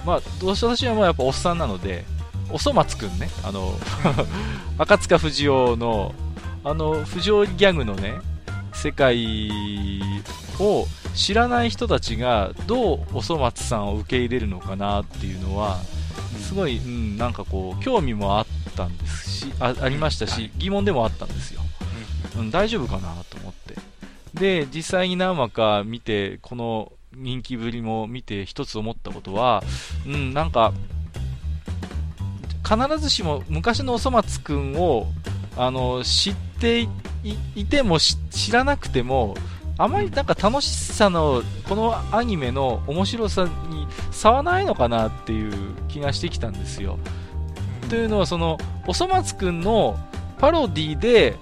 [0.05, 2.05] まあ、どうして私はもうやっぱおっさんなので、
[2.51, 3.77] おそ松くんね、あの
[4.79, 6.14] 赤塚不二夫の
[6.62, 8.14] あの不条理ギャグのね
[8.73, 9.38] 世界
[10.59, 15.79] を知らない人たちがどうおそ松さんを受け入れるのかなっていうのは
[16.38, 21.62] すごい、うん、なんかこう興味もあったんですしあありましたし疑問でもあったんですよ、
[22.38, 23.74] うん、大丈夫かなと思って。
[24.35, 29.62] で実際に何話か見てこの人気ぶりも見て一つ思ったことは、
[30.07, 30.74] うん、なんか
[32.62, 35.07] 必ずしも昔のおそ松くんを
[35.57, 36.87] あの知って
[37.55, 39.35] いても知らなくても
[39.78, 45.52] あまりなんか楽しさのこのアニメの面白さに差はないのかなっていう
[45.88, 46.98] 気がしてきたんですよ。
[47.88, 49.98] というのはそのおそ松くんの
[50.38, 51.36] パロディで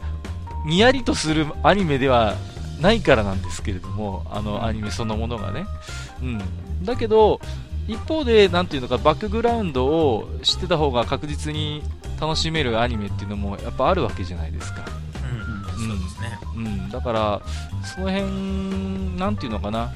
[0.67, 2.35] にやりとするアニメでは
[2.81, 5.67] ないからなんですけれどもあのアニメそのものがね、
[6.23, 7.41] うん、だけど
[7.87, 11.83] 一方で何ていうのかバックグラウンドを知ってた方が確実に
[12.21, 14.85] 楽しめるアニメっていうのもやっぱあるわけじゃないですか。
[16.25, 17.43] ね、うん、だから
[17.85, 19.93] その辺なんていうのかな。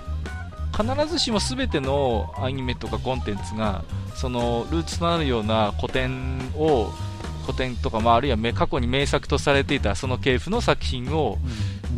[0.76, 3.82] 必ずしも全てのアニメとかコンテンツが
[4.14, 6.92] そのルーツとなるような古典を
[7.44, 11.38] 古典とか、まあ、あるいは過去に名作とされていたその系譜の作品を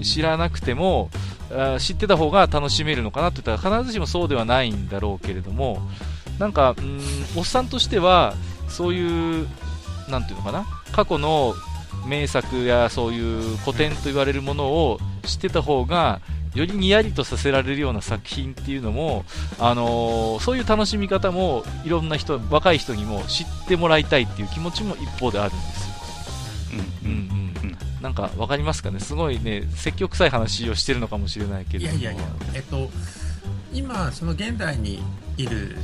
[0.03, 1.11] 知らなくても、
[1.79, 5.83] 知ってた方が楽しめるのかなって言ったら必ずしもそうではないんだろうけれども
[6.39, 7.01] なんかうん
[7.37, 8.35] おっさんとしては
[8.69, 9.49] そういう
[10.09, 10.65] なんていうのかな。
[10.93, 11.55] 過去の
[12.07, 16.21] 名作やそういう古典と言われるものを知ってた方が
[16.55, 19.25] よりにやりとさせられるような作品っていうのも、
[19.59, 25.95] あのー、そういう楽しみ方もいろんな人若い人にも知ってもらいたいっていう気持ちも一方であるんですよ。
[27.05, 27.19] うんうん
[27.63, 32.23] うん、なんか分かりますかね、すごいね積極臭い話をしてるのかもしれないけどいやいやいや、
[32.55, 32.91] えっと、
[33.73, 35.03] 今、その現代に
[35.37, 35.77] いる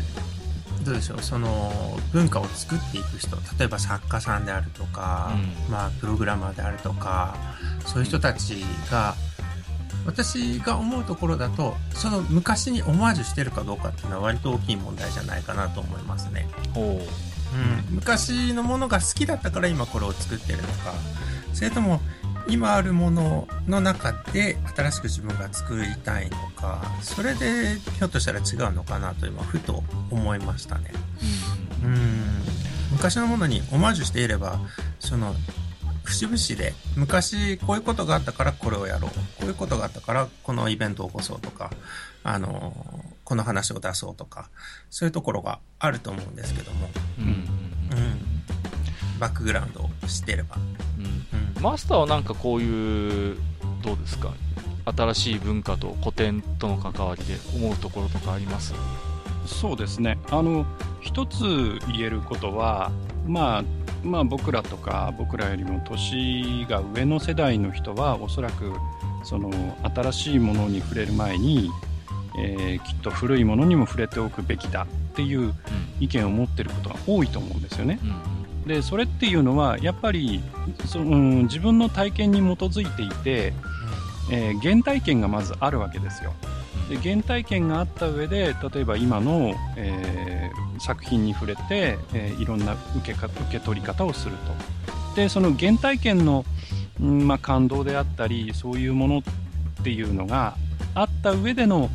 [0.86, 1.22] どうでしょう？
[1.22, 5.32] その文化を作っていく人例えば作家さんであるとか、
[5.66, 7.36] うん、まあ、プログラマーであるとか
[7.84, 9.14] そういう人たちが、
[10.06, 16.48] 私が思うところだとその昔にオマージュしてるかどうかっていうのは割と大きい問題じゃないかなと思いますね。
[16.76, 20.94] うん、昔のものが好きだったから今これを作ってるのか。
[21.52, 22.00] それとも
[22.48, 30.92] 今あるものの中で新しく自分が作りたいのかそれでひょっとしたら違うのかなと今ふと思いましたね。
[31.84, 32.42] うん、
[32.92, 34.60] 昔のものにオマージュしていれば
[35.00, 35.34] その
[36.04, 39.10] 節々で昔こういうことがあったからこれをやろう。
[39.10, 41.70] こういうことがあったからこのイベントを起こそうとか
[42.22, 42.72] あの
[43.24, 44.48] この話を出そうとか
[44.90, 47.40] そういうところがあると思うんですけども、うん、うん、
[49.18, 50.56] バックグラウンドを知っていれば、
[50.95, 50.95] うん、
[51.60, 53.36] マスターはなんかこういう
[53.82, 54.32] どうですか
[54.84, 58.74] 新しい文化と古典との関わりで思うところとかあります？
[59.46, 60.18] そうですね。
[60.30, 60.64] あの
[61.00, 61.42] 一つ
[61.88, 62.90] 言えることは
[63.26, 63.64] まあ
[64.04, 68.72] まあ、僕らとか僕らよりも年が上の世代の人はおそらく
[69.24, 69.50] その
[69.94, 71.70] 新しいものに触れる前に、
[72.38, 74.86] えー、きっと古いものにも触れておくべきだっ
[75.16, 75.52] ていう
[75.98, 77.98] 意見を持ってることが多いと思うんですよね。
[78.02, 78.14] うん、
[78.66, 80.42] でそれっていうのはやっぱり
[80.86, 83.52] その、うん、自分の体験に基づいていて、
[84.30, 86.34] えー、原体験がまずあるわけですよ。
[86.88, 96.44] で原体験があった上で例えば今の、えー、作品に触れて、えー、いろんな受けか受け取り方をするとでその原体験の、
[97.00, 99.22] うんまあ、感動であったりそういうものっ
[99.82, 100.56] ていうのが
[100.94, 101.90] あった上での、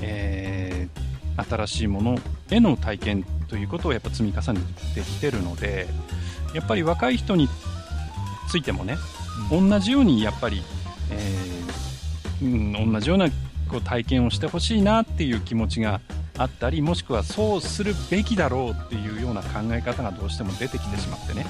[0.00, 2.18] えー、新しいもの
[2.50, 4.60] への体験ということをやっぱ積み重ね
[4.94, 5.88] てきてるので
[6.56, 7.48] やっぱり若い人に
[8.48, 8.96] ついてもね、
[9.52, 10.62] うん、同じようにやっぱり、
[11.10, 13.28] えーうん、同じような
[13.68, 16.00] こう体験をしてほしいなっていう気持ちが
[16.38, 21.46] あったりもしくはそうするべきだろうっていうような考え方がどうしても出てきてしまってね、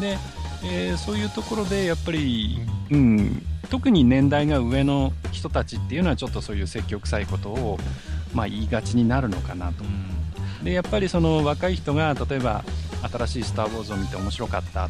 [0.00, 0.18] で
[0.64, 2.58] えーそういうところでやっぱり、
[2.90, 7.78] うん、特に年代が上の人たちっていうのはちょっとそういう積極臭いことを、
[8.32, 9.84] まあ、言いがちになるのかなと。
[10.62, 12.64] でやっぱりその若い人が例えば
[13.02, 14.88] 新しい「スター・ウォーズ」を見て面白かった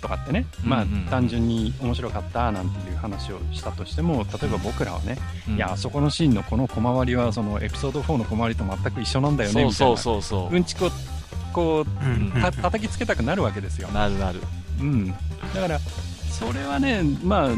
[0.00, 5.16] とかってね、まあ単純に面白かったなんていう話をしたとしても例えば僕らはね、
[5.48, 5.56] うん。
[5.56, 9.96] いやあそこのシーンのこの小回りはそのエピソード4の小回りと全く一緒なんだよねみたいな。
[9.96, 10.90] そうんちくを
[11.52, 14.40] こううんた叩きつけたくなるわけですよ、なるなる。
[14.80, 15.14] うん、だ
[15.60, 15.78] から
[16.30, 17.50] それはねまあ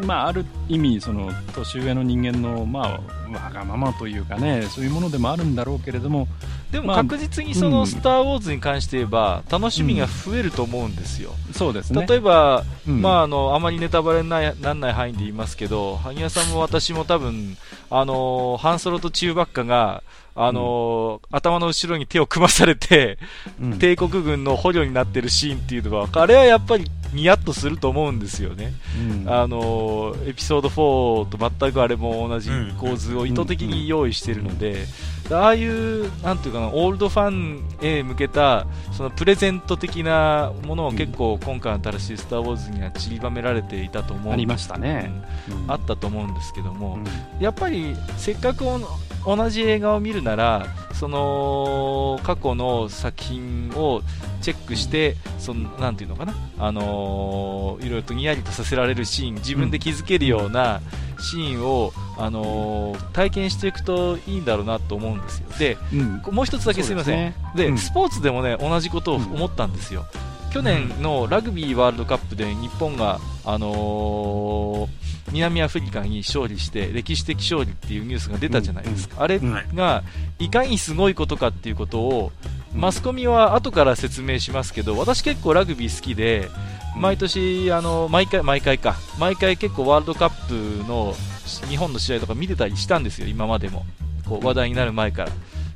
[0.00, 6.28] まあ、ある意味その年上の人間の、まあ、わがままというかねそういうものでもあるんだろうけれども
[6.70, 12.06] でもまあ確実にその「スター・ウォーズ」に関して言えば楽しみが増えると思うんですよ、そうですね。
[12.06, 13.00] 例えば、うん。
[13.00, 17.56] まあ、あのあまりネタバレにななんない範囲で言いますけど萩谷さんも私も多分
[17.90, 20.02] あのハンソロとチューバッカが
[20.40, 23.18] あの、頭の後ろに手を組まされて、
[23.60, 23.78] うん。
[23.80, 28.72] 帝国軍の捕虜になってるシーンっていうのはあれはやっぱりニヤッとすると思うんですよね、
[29.24, 29.28] うん。
[29.28, 34.84] あのエピソード4と全くあれも同じ構図を意図的に用意しているので、
[35.30, 45.12] ああいう、なんていうかな、オールドファンへ向けた、そのプレゼント的なものを結構今回の新しいスター・ウォーズには散りばめられていたと思うありましたね、
[45.50, 45.70] うん。
[45.70, 47.42] あったと思うんですけども、うん。
[47.42, 48.78] やっぱりせっかくお
[49.36, 54.02] 同じ映画を見るなら、その過去の作品を
[54.40, 60.80] チェックして、そのなんていうのかな、あのーいろいろとにやりとさせられるシーン、自分で気づけるような
[61.20, 65.46] シーンを、あのー体験していくといいんだろうなと思うんですよ。
[65.58, 65.96] で、う
[66.30, 66.34] ん。
[66.34, 67.34] もう一つだけすみません。
[67.54, 67.78] で、うん。
[67.78, 70.06] スポーツでもね、同じことを思ったんですよ。
[70.52, 79.74] 去年のラグビーワールドカップで日本が、あのー南アフリカに勝利して歴史的勝利っていうニュースが出たじゃないですか、あれうん。
[79.74, 80.02] が
[80.38, 82.32] いかにすごいことかっていうことを、
[82.74, 86.48] マスコミは後から説明しますけど私結構ラグビー好きで
[86.98, 88.96] 毎年あの毎回毎回か。
[89.18, 91.14] 毎回結構ワールドカップの
[91.68, 93.86] 日本の試合とか見てたりしたんですよ今までも。
[94.28, 95.30] こう話題になる前から。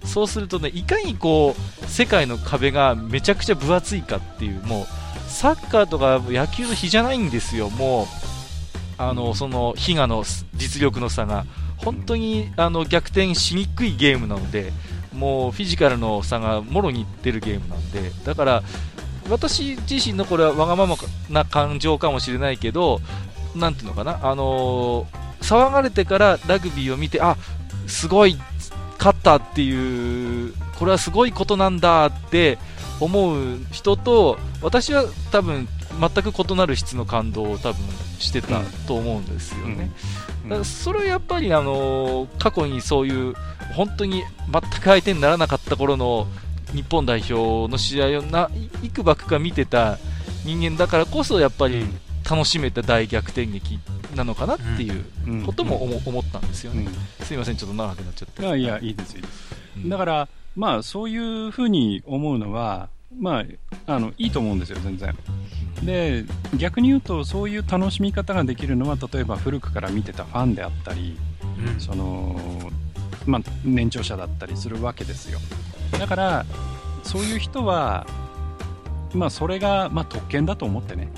[0.05, 4.87] そうするとねいかにこう世界の壁がめちゃくちゃ分厚いかっていうもう
[5.29, 8.07] サッカーとか野球の比じゃないんですよもう。
[8.99, 10.25] あのその比嘉の
[10.55, 11.47] 実力の差が。
[11.79, 14.73] 本当にあの逆転しにくいゲームなので
[15.13, 18.63] もうフィジカルの差がもろにいってるゲームなんでだから
[19.31, 20.97] 私自身のこれはわがまま
[21.31, 23.01] な感情かもしれないけど
[23.55, 27.37] なんていうのかなあのー騒がれてからラグビーを見てあ
[27.87, 28.39] すごい
[28.99, 32.59] 勝ったっていうこれはすごいことなんだって
[33.01, 35.69] 思う人と私は多分
[36.01, 37.85] 全く異なる質の感動を多分
[38.23, 39.91] してたと思うんですよね。
[40.45, 43.35] だからそれはやっぱり、あのー過去にそういう
[43.75, 46.27] 本当に全く相手にならなかった頃の
[46.73, 48.51] 日本代表の試合をな
[48.83, 49.99] いくばくか見てた
[50.45, 51.85] 人間だからこそやっぱり
[52.29, 53.79] 楽しめた大逆転劇
[54.15, 55.43] なのかなっていううん。
[55.45, 56.87] ことも思思ったんですよね。
[57.21, 57.27] うん。
[57.27, 58.43] すいません、ちょっと長くなっちゃって。
[58.43, 59.89] いやいやいいですいいですうん。
[59.89, 62.89] だから、まあ、そういうふうに思うのは、
[63.19, 63.41] ま
[63.87, 65.17] あ、あのいいと思うんですよ、全然。
[65.85, 66.25] で、
[66.57, 71.17] 逆に言うと、そういう楽しみ方ができるのは、例えば古くから見てたファンであったり、
[71.59, 72.37] うんその、
[73.27, 75.39] まあ、年長者だったりするわけですよ。
[75.99, 76.47] だから、
[77.03, 78.07] そういう人は、
[79.15, 81.09] まあ、それが、まあ、特権だと思ってね、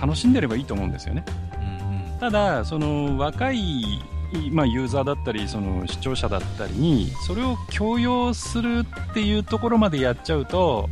[0.00, 1.24] 楽しんでればいいと思うんですよね。
[1.54, 4.02] うんうんただ、その若い、
[4.50, 10.90] まあ、ユーザーだったりその視聴者だったりにそれを強要するっていうところまでやっちゃうと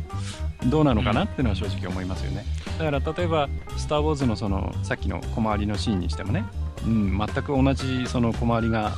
[0.65, 2.43] どうなのかなっていうのは正直思いますよね。
[2.79, 6.45] だから例えば「スター・ウォーズの」そのさっきの小回りのシーンにしてもね、
[6.85, 8.93] うん、全く同じその小回りが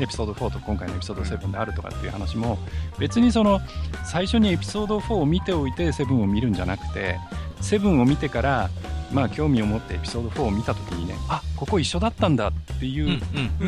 [0.00, 2.58] エピソード4と今回のエピソード7であるとかっていう話も
[2.98, 3.60] 別にその
[4.04, 7.18] 最初にエピソード4を見ておいて7を見るんじゃなくて
[7.60, 8.70] 7を見てから
[9.12, 13.20] まあ興味を持ってエピソード4を見た時にねあここ一緒だったんだっていう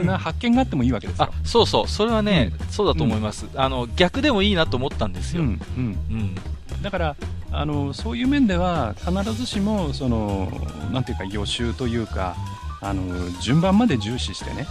[0.04, 1.24] な発見があってもいいわけですよ。
[1.24, 1.30] あ。
[1.44, 5.42] そうそう、それはね、そうだと思います、あの逆でもいいなと思ったんですよ。
[5.42, 6.34] うんうん、うん。
[6.82, 7.16] だから
[7.50, 10.50] あのそういう面では必ずしもその
[10.90, 12.34] なんていうか予習というか
[12.80, 14.66] あの順番まで重視してね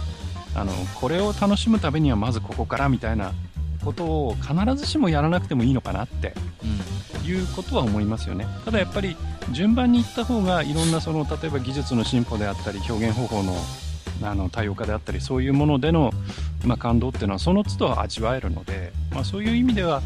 [0.54, 3.32] あのこれを楽しむためにはまずここからみたいな
[3.84, 6.34] ことを必ずしもやらなくてもいいのかなって
[7.24, 8.46] いうことは思いますよね。
[8.64, 9.16] ただやっぱり
[9.50, 13.54] 順番に行った方がいろんなその例えば技術の進歩であったり表現方法の
[14.22, 16.12] あの多様化であったりそういうものでの、
[16.64, 20.00] まあ、感動っていうのはその都度味わえるので、まあ、そういう意味では、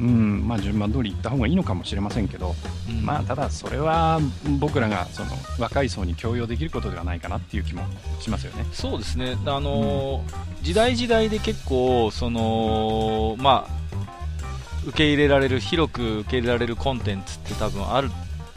[0.00, 2.54] うんまあ、順番通り行った方がいいのかもしれませんけど、
[2.88, 3.04] うん。
[3.04, 4.20] まあ、ただそれは
[4.58, 7.82] 僕らがその若い層に強要できることではないかなっていう気も
[8.20, 8.64] しますよね。
[8.72, 13.78] そうですね、あのー時代時代で結構、そのまあ、
[14.86, 18.10] 受け入れられる、広く受け入れられるコンテンツって多分ある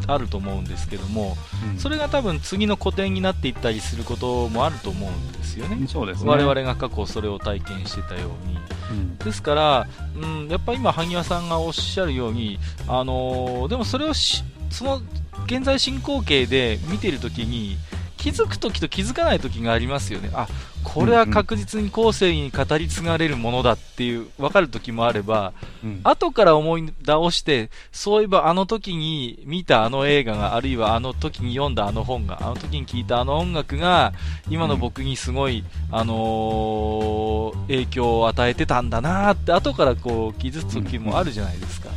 [0.07, 1.37] あると思うんですけども、
[1.73, 5.87] うんそれが多分次の古典になっていったりすることもあると思うんですよね。
[5.87, 6.29] そうですね。
[6.29, 8.57] 我々が過去それを体験してたように。
[8.91, 15.01] うんですから、うん、やっぱ今、萩谷さんがおっしゃるように、あのーでもそれをし、その
[15.45, 17.77] 現在進行形で見ているときに、
[18.21, 20.29] 気づくときと気づかないときがありますよね。
[20.35, 20.47] あ、
[20.83, 25.53] これは確実に後世に語り継がれるものだっていう、分かるときもあれば、
[25.83, 26.01] うん。
[26.03, 34.13] 後から思い直して、そういえばあの時に見たあの映画が、あるいはあの時に読んだあの本が、あの時に聞いたあの音楽が、
[34.51, 41.89] 今の僕にすごい、あのー影響を与えてたんだなーって、後からこう気づく時もあるじゃないですか。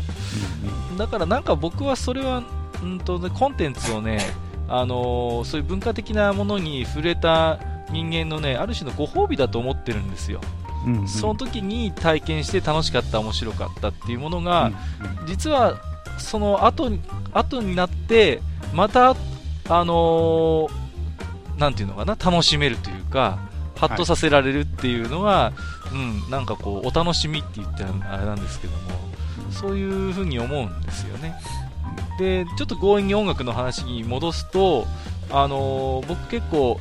[0.97, 2.43] だからなんか僕はそれは、
[2.83, 4.21] うんとね、コンテンツをね、
[4.69, 7.59] あのーそういう文化的なものに触れた
[7.91, 10.41] 人間のね、ある種のご褒美だと思ってるんですよ。
[10.87, 14.71] うんうんその時に体験して楽しかった、面白かったっていうものが、
[15.27, 15.81] 実は
[16.19, 17.01] その後に
[17.33, 18.41] 後になって、
[18.73, 20.85] また、あのー
[21.59, 23.39] なんていうのかな、楽しめるというか、
[23.77, 25.53] ハッとさせられるっていうのは、
[25.93, 28.79] うん、なんかこう、お楽しみって言ってあれなんですけども、
[29.51, 31.35] そういうふうに思うんですよね。
[32.19, 34.87] で、ちょっと強引に音楽の話に戻すと、
[35.31, 36.79] あのー僕結構、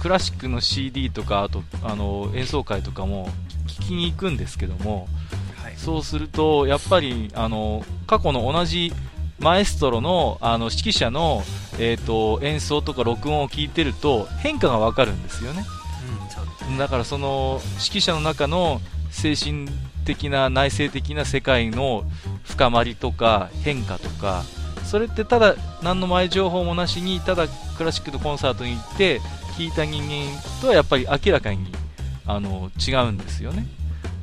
[0.00, 3.28] クラシックの CD とか、あと、あのー演奏会とかも
[3.66, 5.08] 聞きに行くんですけども、
[5.56, 5.74] はい。
[5.76, 8.92] そうすると、やっぱり、あの、過去の同じ
[9.38, 11.42] マエストロの、あの、指揮者の、
[11.78, 15.64] えっ、と、演奏とか録音を聞いてると、変化がわかるんですよね。
[16.68, 16.78] うん。
[16.78, 19.66] だからその、指揮者の中の精神
[20.04, 22.04] 的な、内省的な世界の
[22.44, 24.44] 深まりとか変化とか、
[24.84, 29.20] それってただ何の前情報もなしに、ただクラシックのコンサートに行って、
[29.56, 31.66] 聞いた人間とはやっぱり明らかに、
[32.26, 33.66] あの、違うんですよね。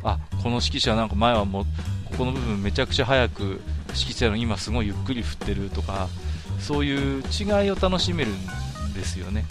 [0.03, 1.65] あ、この指揮者なんか前はもう、
[2.05, 6.07] ここの部分めちゃくちゃ早く指揮者の今すごいゆっくり振ってるとか、
[6.59, 9.45] そういう違いを楽しめるんですよね。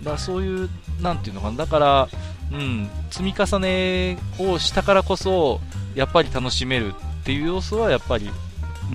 [0.00, 2.08] だからそういう、なんていうのかな、だから、
[2.52, 5.60] うん、積み重ねをしたからこそ、
[5.94, 8.30] やっぱり楽しめるっていう要素はやっぱり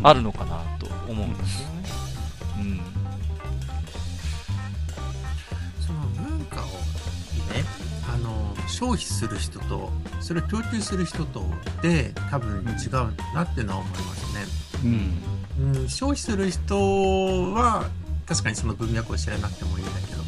[0.03, 1.75] あるのかなと思うんですよね。
[2.57, 2.81] うん。
[5.85, 6.71] その文化をね、
[8.13, 11.45] あの、消費する人と、それを供給する人と
[11.81, 14.45] で、多分違うなっていうのは思いますね。
[14.83, 17.85] うんうん、消費する人は、
[18.25, 20.25] 確かにその文脈を知らなくてもいいんだけども、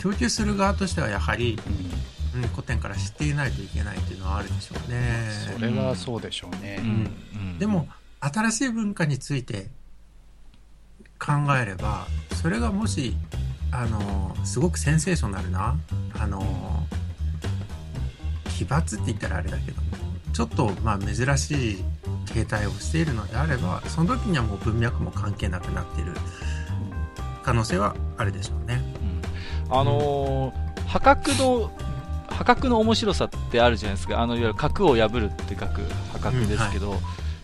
[0.00, 1.92] 供給する側としてはやはり、うん、
[2.54, 5.28] 古典から知っていないといけないっていうのはあるでしょうね。
[5.54, 6.78] それはそうでしょうね。
[6.80, 6.86] うん。
[6.86, 7.88] うんでも、
[8.20, 9.68] 新しい文化について
[11.18, 12.06] 考えれば、
[12.40, 13.14] それがもし、
[13.70, 15.76] あの、すごくセンセーショナルな、
[16.18, 16.86] あの、
[18.56, 19.88] 奇抜って言ったらあれだけども、
[20.32, 21.84] ちょっと、まあ、珍しい
[22.32, 26.12] 形態をしているのであれば、その時にはもう文脈も関係なくなっている
[27.42, 28.82] 可能性はあるでしょうね。
[29.68, 31.70] うんあのー破格の、
[32.32, 34.20] 破格の面白さってあるじゃないですか。
[34.20, 37.00] あの、いわゆる核を破るって書く破格ですけど、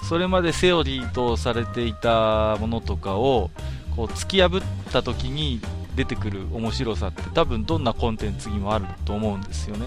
[0.09, 3.51] それまでセオリーとされていたものとかを、
[3.97, 5.61] こう、突き破った時に
[5.99, 9.87] 出てくる面白さって多分どんなコンテンツにもあると思うんですよね。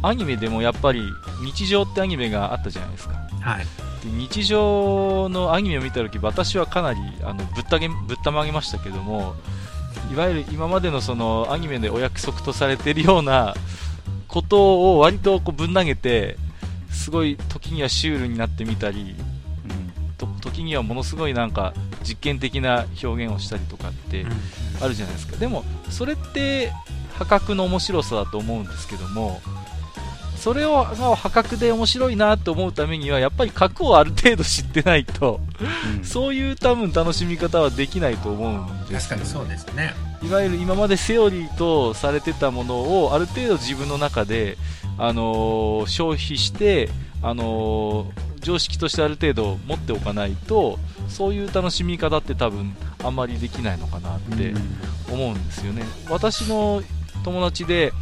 [0.00, 1.02] アニメでもやっぱり
[1.44, 3.14] 日常ってアニメがあったじゃないですか。
[3.40, 3.64] はい。
[4.04, 9.34] で日常のアニメを見た時私はかなりあのぶったげぶったまげましたけども
[10.12, 13.54] いわゆる今までのそのアニメでお約束とされているような
[14.32, 16.38] ことを割とこうぶん投げて
[16.90, 19.14] すごい時にはシュールになってみたり
[20.16, 24.24] と時にはものすごいなんか実験的な表現をしたりとかって
[24.80, 25.36] あるじゃないですか。
[25.36, 26.72] でもそれって
[27.18, 29.42] 破格の面白さだと思うんですけども
[30.42, 35.38] それをが破格で面白いなと思うためにはやっぱり核をある程度知ってないと
[35.96, 39.94] うんそういう多分楽しみ方はできないと思うんですよ確かにそうですね。
[40.20, 44.56] いわゆる今までセオリーとされてたものをある程度自分の中で、
[44.98, 46.88] あのー消費して、
[47.22, 54.52] あのー常識としてある程度持っておかないとそういう楽しみ方って多分あんまりできないのかなって
[55.08, 55.84] 思うんですよね。
[56.10, 56.82] 私の
[57.22, 57.92] 友達で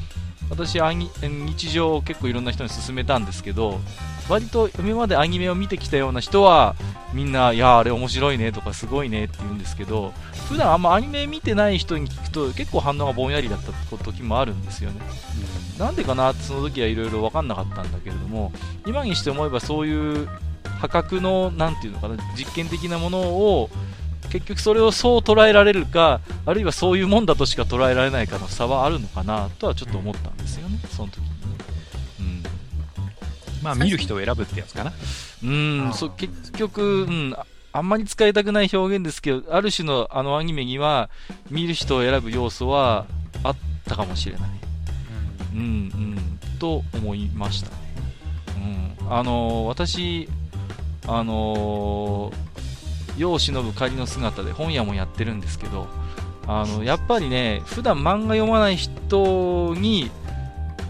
[0.51, 3.81] 私アニ日常を結構いろんな人に勧めたんですけど
[4.29, 6.77] 割と今までアニメを見てきたような人は
[7.13, 10.13] みんな、いやあれ面白いねとかすごいねって言うんですけど
[10.49, 13.73] 普段あんまアニメ見てない人に聞くと結構反応がぼんやりだった
[14.05, 15.01] 時もあるんですよね。
[15.79, 18.53] なんでかなってその時はいろいろ分かんなかったんだけれども
[18.87, 20.29] 今にして思えばそういう
[20.79, 23.71] 破格のなんていうのかな実験的なものを
[24.31, 31.31] 結局それをそう捉えられるかあるいはそういうもんだとしか捉えられないかの差はあるのかなとはちょっと思ったんですよね、その時にね。
[33.62, 34.93] まあ見る人を選ぶってやつかな。
[35.43, 37.37] うん、そう結局、うん、
[37.72, 41.11] あんまり使いたくない表現ですけど、ある種のあのアニメには、
[41.51, 43.07] 見る人を選ぶ要素は
[43.43, 43.57] あっ
[43.87, 44.51] たかもしれない。
[45.55, 47.76] うん、うん、と思いましたね。
[49.01, 49.12] うん。
[49.12, 50.28] あのー私、
[51.07, 52.50] あのー
[53.17, 55.87] 世を忍ぶ仮の姿で本屋もやってるんですけど、
[56.47, 60.11] あの、やっぱりね、普段漫画読まない人に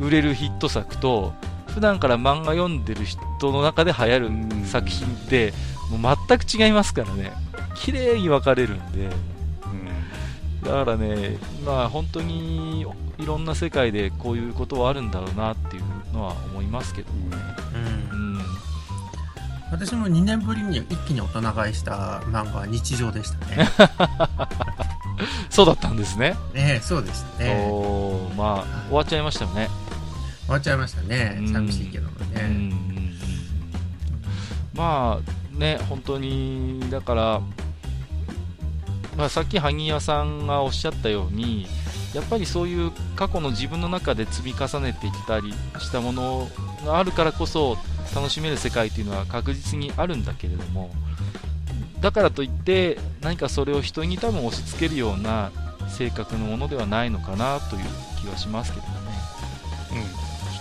[0.00, 1.32] 売れるヒット作と、
[1.68, 3.20] 普段から漫画読んでる人
[3.52, 5.52] の中で流行る作品って、
[5.90, 7.32] もう全く違いますからね。
[7.74, 9.08] 綺麗に分かれるんで。
[10.62, 12.86] だからね、まあ本当に
[13.18, 17.59] いろんな世界でこういうことはあるんだろうなっていうのは思いますけどもね。
[19.70, 23.68] 私も2年ぶりに一気に大人買いした漫画は日常でしたね。
[25.48, 26.30] そうだったんですね。
[26.54, 27.68] ねえそうですね。
[27.70, 29.68] おーまあ、終わっちゃいましたよね。
[30.46, 31.42] 終わっちゃいましたねう。
[31.42, 32.42] ん寂しいけどもね。
[32.42, 32.70] ん
[34.74, 37.40] まあね、本当に、だから、
[39.16, 41.66] まあ、さっき萩谷さんがおっしゃったように、
[42.14, 46.48] やっぱりそういう過去の自分の中で積み重ねてきたりしたもの
[46.84, 47.76] があるからこそ
[48.14, 50.90] 楽しめる世界っていうのは確実にあるんだけれども
[52.00, 55.52] だからといって何かそれを人に多分押し付けるような
[55.88, 57.82] 性格のものではないのかなという
[58.20, 58.92] 気はしますけどね。
[59.92, 60.04] うん、き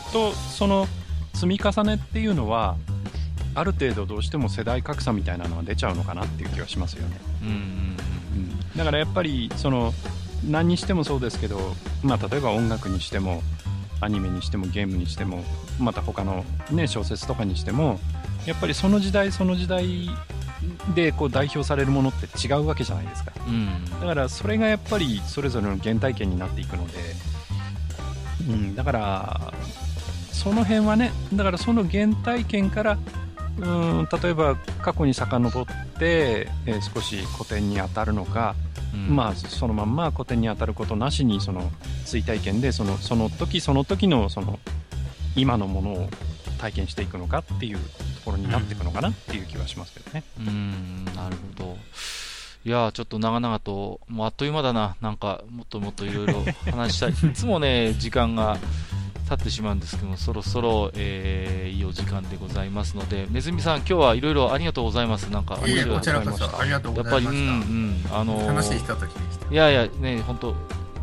[0.09, 0.87] っとその
[1.33, 2.75] 積み重ねっていうのは
[3.55, 9.93] ある程度どうしても世代格差みたいなのは出ちゃうのかなっていう気はしますよね、うんうんうん、だからやっぱりその
[10.49, 11.59] 何にしてもそうですけど、
[12.03, 13.41] まあ、例えば音楽にしても
[14.01, 15.43] アニメにしてもゲームにしても
[15.79, 17.99] また他の、ね、小説とかにしても
[18.45, 20.09] やっぱりその時代その時代
[20.93, 23.31] でこう代表されるものって違うわけじゃないですか。
[23.47, 23.53] うん。
[23.53, 26.93] うんだからそれがやっぱりそれぞれの原体験になっていくので、
[28.47, 29.53] うん、だから
[30.31, 32.97] その辺はねだからその原体験から
[33.59, 35.65] うん例えば過去に遡っ
[35.99, 38.55] て、えー少し古典に当たるのか、
[38.93, 39.15] うん。
[39.15, 41.69] まあそのまんま古典に当たることなしにその
[42.09, 44.59] 追体験でそのその時その時のその
[45.35, 46.09] 今のものを
[46.59, 47.81] 体験していくのかっていうと
[48.25, 50.23] ころになっていくのかなっていう気はしますけどね。
[50.39, 51.77] うーん、なるほど。
[52.65, 54.97] いやー、ちょっと長々と、もうあっという間だな。
[54.99, 57.11] なんか、もっともっといろいろ話したい。
[57.11, 58.57] いつもね、 時間が
[59.29, 65.23] 経ってしまうんですけども、そろそろ、えーいいお時間でございますので、ねずみさん、今日はいろいろありがとうございます。
[65.31, 68.15] なんか、いえいえ面白いこちらこそありがとうやっぱり、ございまうん、うした。
[68.17, 69.53] ん、あのー楽しいひとときでした。
[69.53, 70.55] いやいや、ね、本当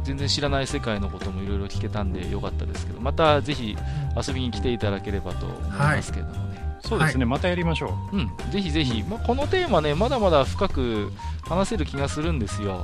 [0.07, 3.77] 全然知らない世界のこともいろいろ聞けたんでよかったですけど、またぜひ
[4.17, 6.79] 遊びに来ていただければと思いますけれどもね。
[6.81, 12.81] そうですね、またやりましょうん、ぜひぜひ、まあ、このテーマね、まだまだ深く話せる気がするんですよ。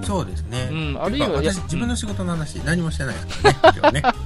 [0.00, 0.04] う。
[0.04, 0.68] そうですね。
[0.70, 4.00] うん、あるいは、私、自分の仕事の話、何もしてないですからね、今日ね。
[4.02, 4.22] なんか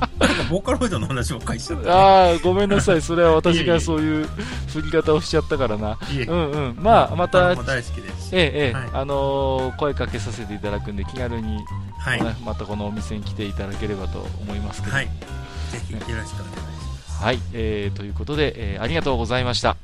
[0.50, 1.92] ボーカロイドの話ばっかりしちゃった、ね。
[1.92, 4.26] ああ、ごめんなさい、それは私がそういう
[4.68, 5.98] 振り方をしちゃったからな。
[6.28, 8.30] うんうん、まあ、また、大好きですし。
[8.32, 11.58] ええ、あのー声かけさせていただくんで、気軽に、
[11.98, 12.22] はい。
[12.22, 14.94] ねまたこのお店に来ていただければと思いますけど。
[14.94, 15.06] はい。
[15.70, 16.44] ぜひよろしくお願いしま
[17.18, 17.22] す。
[17.22, 19.76] はい、えーということで、えーありがとうございました。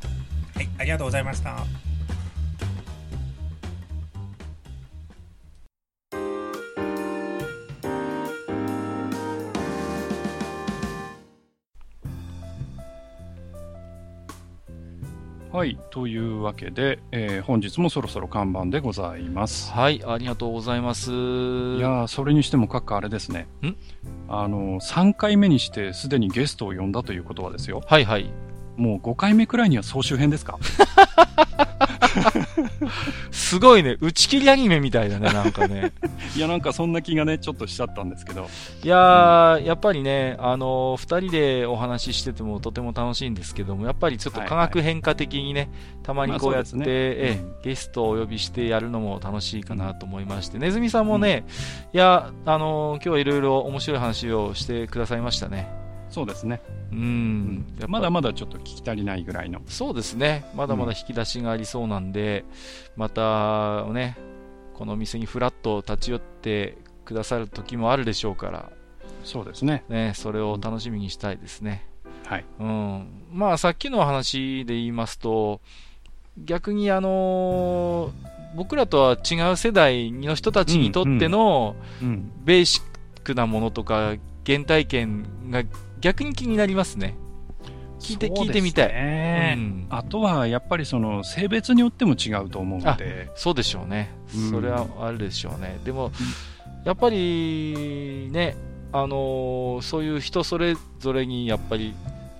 [0.54, 1.87] はい、ありがとうございました。
[15.58, 19.72] はい、というわけで、えー本日もそろそろ看板でございます。
[19.72, 21.10] はい、ありがとうございます。
[21.10, 21.14] い
[21.80, 23.48] やーそれにしても、各家あれですね。
[23.62, 23.74] ん？
[24.28, 27.82] あの、3回目にしてすでにゲストを呼んだということはですよ。
[27.86, 28.30] はいはい。
[28.76, 30.58] もう5回目くらいには総集編ですか？
[33.30, 35.92] すごいね、打ち切りアニメみたいだね、なんかね。
[36.36, 38.48] いや、なんかそんな気がね、ちょっとしちゃったんですけど。
[38.82, 45.70] いやー、やっぱりね、あのー二人でお話ししててもとても楽しいんですけども、やっぱりちょっと化学変化的にね、
[46.02, 51.44] たまにこうやって、まあねえゲストをお呼びしてやるのも楽しいかなと思いまして、ねずみさんもね、
[51.92, 55.77] いや、あのー今日はいろいろ面白い話をしてくださいましたね。
[56.10, 56.60] そうですね。
[56.92, 57.66] うん。
[57.78, 59.60] やっぱまだまだちょっと聞き足りないぐらいの。
[59.66, 60.44] そうですね。
[60.54, 62.44] まだまだ引き出しがありそうなんで、
[62.96, 64.16] またね、
[64.74, 68.70] このお店にフラッと立ち寄ってくださる時もあるでしょうから、
[69.24, 69.84] そうですね。
[69.88, 71.86] ね、それを楽しみにしたいですね。
[72.24, 72.44] はい。
[72.60, 73.24] うん。
[73.32, 75.60] まあ、さっきの話で言いますと、
[76.44, 82.32] 逆にあのー僕らとは違う世代の人たちにとってのうん。
[82.44, 84.14] ベーシックなものとか
[84.46, 85.64] 原体験が
[86.00, 87.16] 逆に気になりますね。
[88.00, 89.54] 聞いて、ね聞いてみたい。
[89.54, 93.30] うんあとは、やっぱりその、性別によっても違うと思うので。
[93.34, 94.10] そうでしょうね。
[94.34, 95.78] うんそれはあるでしょうね。
[95.84, 96.12] でも、
[96.84, 98.56] やっぱりね、
[98.92, 101.94] あのーそういう人それぞれにやっぱり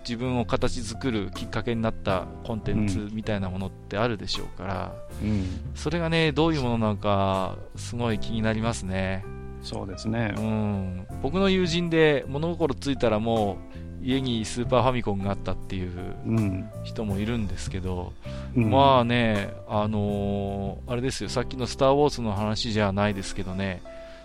[0.09, 5.45] 自分を形作るきっかけになったコンテンツみたいなものってあるでしょうから、うん、
[5.75, 9.25] それがね、どういうものなのか、すごい気になりますね。
[9.63, 10.35] そうですね。
[10.37, 10.41] う。
[10.41, 13.59] ん、僕の友人で物心ついたらも
[14.03, 15.91] う家にスーパーファミコンがあったっていう
[16.27, 16.71] うん。
[16.85, 18.13] 人もいるんですけど、
[18.57, 18.71] うん。
[18.71, 23.83] まあね、あのーあれですよ、さっきのスター・ウォーズの話じゃないですけどね、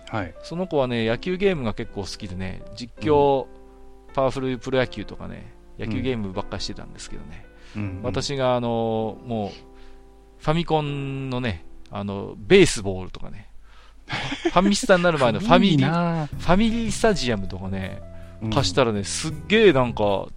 [0.10, 0.34] はい。
[0.44, 3.48] その子はね、野球ゲームが結構好きでね、実況、
[4.14, 9.50] パワフルプロ野球とかね、野球ゲームばっかりしてたんですけどね、うん、私があのーもう、
[10.38, 13.50] ファミコンのね、あの、ベースボールとかね、
[14.08, 18.02] ファミスタになる前のファミリー、なファミリースタジアムとかね、
[18.42, 20.30] うん貸したらね、すっげえなんか、お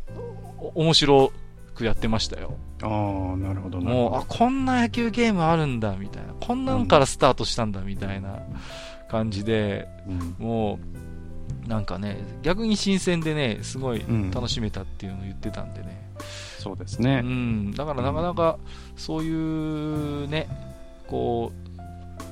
[0.76, 1.32] 面白
[1.74, 2.56] くやってましたよ。
[2.82, 6.34] ああ、なるほどもう、ほあ、こんな野球ゲームあるんだ、みたいな。
[6.34, 8.38] こんなんからスタートしたんだ、みたいな
[9.08, 10.12] 感じで、ど。
[10.12, 10.78] うんも
[11.64, 16.10] う、なんかね、逆に新鮮でね、すごいうん楽しめたっていうのを言ってたんでね。
[16.18, 17.22] うそうですね。
[17.22, 18.58] ん、だからなかなか、
[18.96, 19.32] そうい
[20.24, 20.48] うね、
[21.08, 21.65] こう、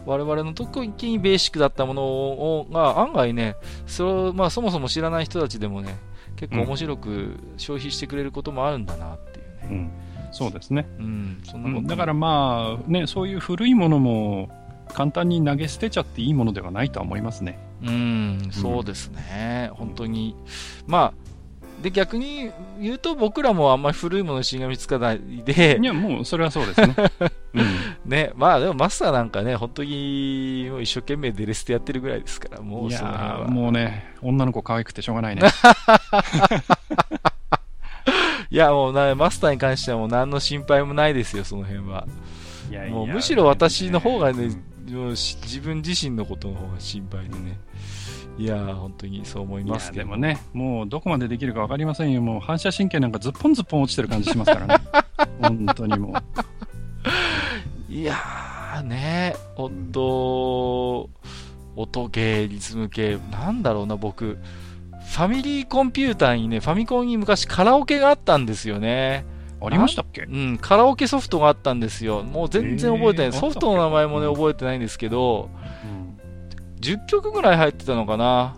[0.07, 5.97] 我々の時にベーシックだったものをが案外ね、それをまあ、そもそも知らない人たちでもね、
[6.37, 9.69] 結構面白く消費してくれることもあるんだなっていうね。
[9.71, 9.91] うん。
[10.33, 10.87] そうですね。
[10.99, 14.51] うん、そんうなことんだからまあ、ね、そういう古いものも
[14.89, 17.59] 簡単に投げ捨てちゃっていいものではないとは思いますね。
[17.83, 20.37] うん、そうですね、本当に。
[20.87, 21.24] まあ、
[21.85, 26.95] で、逆に言うと僕らもあんまり古いものにしがみつかないでい、や、もうそれはそうですね。
[27.53, 32.91] うんね、まあでもマスターなんかね、本当にもう一生懸命デレステやってるぐらいですから、もう
[33.51, 35.43] もうね、女の子可愛くてしょうがないね。
[38.51, 42.07] いや、もうな、マスターに関してはもう何の心配もないですよ、その辺は。
[42.70, 47.59] いやいやもうむしろ私の方がねう自分自身のことの方が心配でね。
[48.37, 50.05] いやー、本当にそう思いますけど。
[50.05, 52.20] でもね、もうどこまでできるか分かりませんよ。
[52.20, 54.76] もう反射神経なんかずっぽんずっぽん落ちてる感じしますからね。
[55.41, 56.14] 本当にも
[57.91, 57.93] う。
[57.93, 61.09] いやーね、音、
[61.76, 64.39] 音系、リズム系、なんだろうな、僕、
[65.12, 69.24] ファミリーコンピューターにね、ファミコンに昔カラオケがあったんですよね。
[69.64, 70.22] ありましたっけ？
[70.22, 72.22] うん、カラオケソフトがあったんですよ。
[72.24, 73.26] もう全然覚えてない。
[73.28, 75.49] えーソフトの名前もね、覚えてないんですけど、
[75.87, 75.93] うん
[76.85, 78.57] 10曲ぐらい入ってたのかな。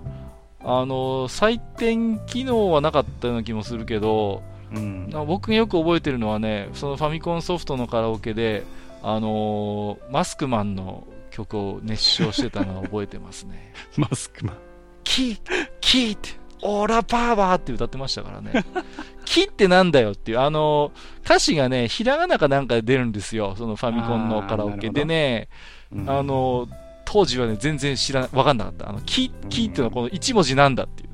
[0.61, 4.43] あの、採点機能はなかったような気もするけど、
[4.75, 8.65] うん僕がよく覚えてるのはね、そのファミコンソフトのカラオケで、
[9.01, 13.73] あのーマスクマンの曲を熱唱してたのは覚えてますね。
[13.97, 14.57] マスクマン。
[15.05, 15.39] キー、
[15.81, 16.31] キーって、
[16.63, 18.65] オーラパワーって歌ってましたからね。
[19.25, 25.49] キってなんだよっていう、あのー歌詞がね、ひらがなかなんかで出るんですよ、そのファミコンのカラオケでね、
[25.93, 28.91] うんあのー当時はね、全然知らな、わかんなかった。
[28.91, 31.11] あの、キ、キっていうのはこの一文字なんだっていう。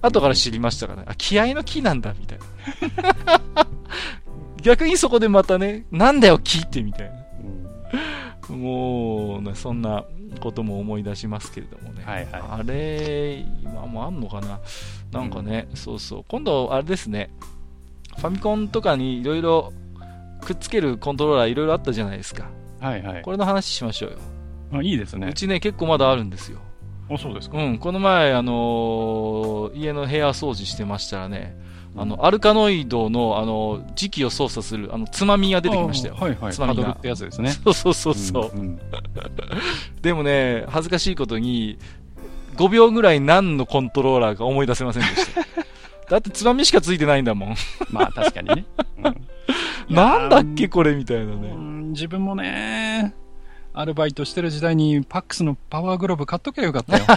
[0.00, 1.06] 後から知りましたからね。
[1.08, 3.66] あ、気合の木なんだ、みたいな。
[4.62, 7.10] 逆にそこでまたね、なんだよ、木って、みたい
[8.48, 8.56] うんな。
[8.56, 10.04] もう、ねそんな
[10.40, 12.04] ことも思い出しますけれどもね。
[12.04, 14.60] はいはいあれ、今もあんのかな
[15.10, 16.24] なんかね、そうそう。
[16.28, 17.30] 今度、あれですね。
[18.16, 19.72] ファミコンとかにいろいろ
[20.40, 22.48] くっつけるコントローラーいろいろあったじゃないですか。
[22.80, 24.18] はいはいこれの話しましょうよ。
[24.72, 24.82] あ。
[24.82, 25.34] いいですねう。
[25.34, 26.58] ちね、結構まだあるんですよ。
[27.10, 27.58] あ、そうですか。
[27.58, 31.56] うん、この前、あのー家の部屋掃除してましたらね、
[31.96, 36.24] あの、アルカノイドの、あの、時期を操作する、あの、つまみが出てきましたよあ。
[36.24, 36.52] はいはい。
[36.52, 37.50] つまみがってやつですね。
[37.50, 38.58] そうそうそうそう。
[38.58, 38.80] んん
[40.02, 41.78] でもね、恥ずかしいことに、
[42.56, 45.42] 5秒ぐらい何のコントローラーか思い出せませんでした。
[46.10, 47.54] だってつまみしかついてないんだもん。
[47.90, 48.64] まあ確かにね。
[49.04, 49.26] うん
[49.94, 51.52] なんだっけこれみたいなうね。
[51.52, 53.14] ん自分もね、
[53.78, 57.04] アルバイトしてる時代にパックスのパワーグローブ買っときゃよかったよ。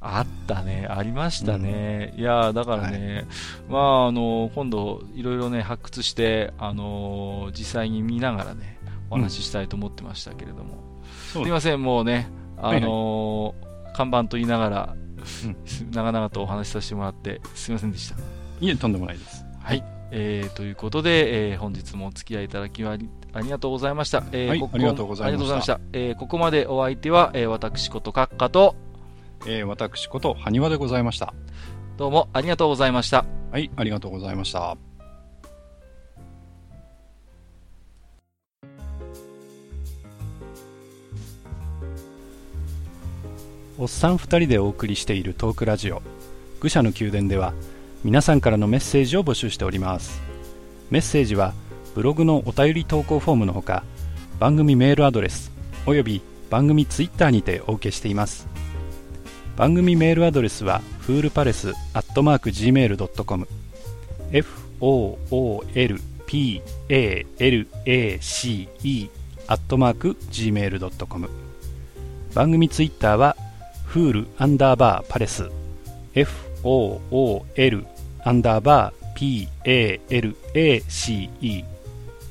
[0.00, 2.14] あったね、ありましたね。
[2.16, 3.26] いやーだからね、
[3.68, 8.78] まあ、あの今度、いろいろね、発掘して、あのー実際に見ながらね、
[9.10, 10.78] お話ししたいと思ってましたけれども。
[11.32, 14.94] そうすいません、もうね、あのー看板と言いながら、
[15.44, 15.56] うん
[15.90, 18.14] 長々とお話しさせてもらって、すいませんでした。
[18.60, 19.44] いえ、とんでもないです。
[19.60, 19.82] はい。
[20.12, 22.84] えーということで、えー本日もお付き合いいただき
[23.32, 24.24] ありがとうございました。
[24.32, 25.80] えーはいありがとうございましたありがとうございました。
[25.92, 28.74] えーここまでお相手は、えー私こと閣下と、
[29.46, 31.34] えー私こと、埴輪でございました。
[31.96, 33.24] どうもありがとうございました。
[33.52, 34.76] はい、ありがとうございました。
[43.80, 46.02] おっさん二人でお送りしているトークラジオ
[46.60, 47.54] 愚者の宮殿では
[48.04, 50.20] 皆さんからのメッセージを募集しております
[50.90, 51.54] メッセージは
[51.94, 53.82] ブログのお便り投稿フォームのほか
[54.38, 55.50] 番組メールアドレス
[55.86, 58.48] および番組ツイッターにてお受けしています。
[59.56, 63.46] 番組メールアドレスはフールパレスアットマーク Gmail.com
[66.26, 68.68] foolpalace
[69.46, 71.28] アットマーク Gmail.com
[72.34, 73.36] 番組ツイッターは
[73.84, 75.50] フールアンダーバーパレス。
[76.14, 77.84] FOOL
[78.24, 79.48] アンダーバー
[80.52, 81.69] PALACE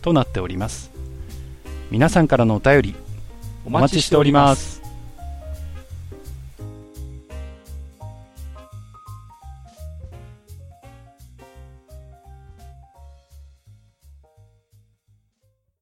[0.01, 0.91] となっております。
[1.91, 2.95] 皆さんからのお便り
[3.65, 4.78] お待ちしております。